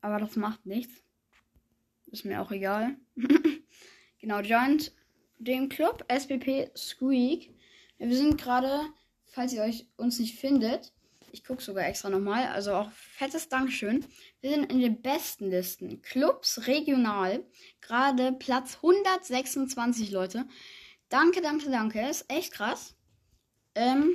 Aber 0.00 0.18
das 0.18 0.36
macht 0.36 0.66
nichts. 0.66 1.02
Ist 2.06 2.24
mir 2.24 2.40
auch 2.40 2.50
egal. 2.50 2.96
genau, 4.20 4.40
joint 4.40 4.92
den 5.38 5.68
Club 5.68 6.04
SBP 6.08 6.70
Squeak. 6.76 7.54
Wir 7.98 8.16
sind 8.16 8.40
gerade, 8.40 8.80
falls 9.26 9.52
ihr 9.52 9.62
euch 9.62 9.86
uns 9.96 10.18
nicht 10.18 10.38
findet, 10.38 10.92
ich 11.34 11.42
gucke 11.42 11.62
sogar 11.62 11.86
extra 11.86 12.10
nochmal, 12.10 12.46
also 12.46 12.74
auch 12.74 12.92
fettes 12.92 13.48
Dankeschön. 13.48 14.06
Wir 14.40 14.50
sind 14.50 14.70
in 14.70 14.78
den 14.78 15.02
besten 15.02 15.50
Listen. 15.50 16.00
Clubs 16.00 16.68
regional, 16.68 17.44
gerade 17.80 18.32
Platz 18.32 18.76
126, 18.76 20.12
Leute. 20.12 20.46
Danke, 21.08 21.42
danke, 21.42 21.70
danke. 21.70 22.08
Ist 22.08 22.30
echt 22.30 22.52
krass. 22.52 22.94
Ähm, 23.74 24.14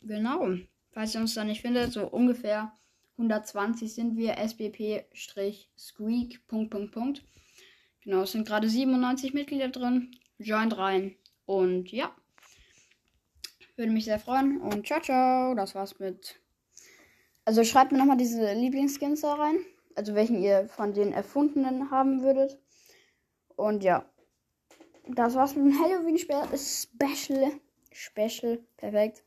genau. 0.00 0.56
Falls 0.92 1.14
ihr 1.14 1.20
uns 1.20 1.34
da 1.34 1.44
nicht 1.44 1.60
findet, 1.60 1.92
so 1.92 2.06
ungefähr 2.06 2.72
120 3.18 3.92
sind 3.92 4.16
wir. 4.16 4.38
SBP-Squeak. 4.38 6.48
Punkt, 6.48 6.70
Punkt, 6.70 6.92
Punkt. 6.92 7.22
Genau, 8.08 8.22
es 8.22 8.32
sind 8.32 8.48
gerade 8.48 8.70
97 8.70 9.34
Mitglieder 9.34 9.68
drin. 9.68 10.16
Joint 10.38 10.78
rein. 10.78 11.14
Und 11.44 11.92
ja. 11.92 12.10
Würde 13.76 13.92
mich 13.92 14.06
sehr 14.06 14.18
freuen. 14.18 14.62
Und 14.62 14.86
ciao, 14.86 14.98
ciao. 15.02 15.54
Das 15.54 15.74
war's 15.74 15.98
mit. 15.98 16.40
Also 17.44 17.64
schreibt 17.64 17.92
mir 17.92 17.98
nochmal 17.98 18.16
diese 18.16 18.54
Lieblingsskins 18.54 19.20
da 19.20 19.34
rein. 19.34 19.58
Also 19.94 20.14
welchen 20.14 20.40
ihr 20.40 20.70
von 20.70 20.94
den 20.94 21.12
erfundenen 21.12 21.90
haben 21.90 22.22
würdet. 22.22 22.58
Und 23.56 23.84
ja. 23.84 24.06
Das 25.06 25.34
war's 25.34 25.54
mit 25.54 25.66
dem 25.66 25.78
Halloween-Special. 25.78 27.60
Special. 27.92 28.58
Perfekt. 28.78 29.22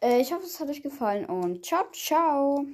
Äh, 0.00 0.20
ich 0.20 0.32
hoffe, 0.32 0.44
es 0.44 0.60
hat 0.60 0.68
euch 0.68 0.84
gefallen. 0.84 1.24
Und 1.24 1.66
ciao, 1.66 1.90
ciao. 1.90 2.64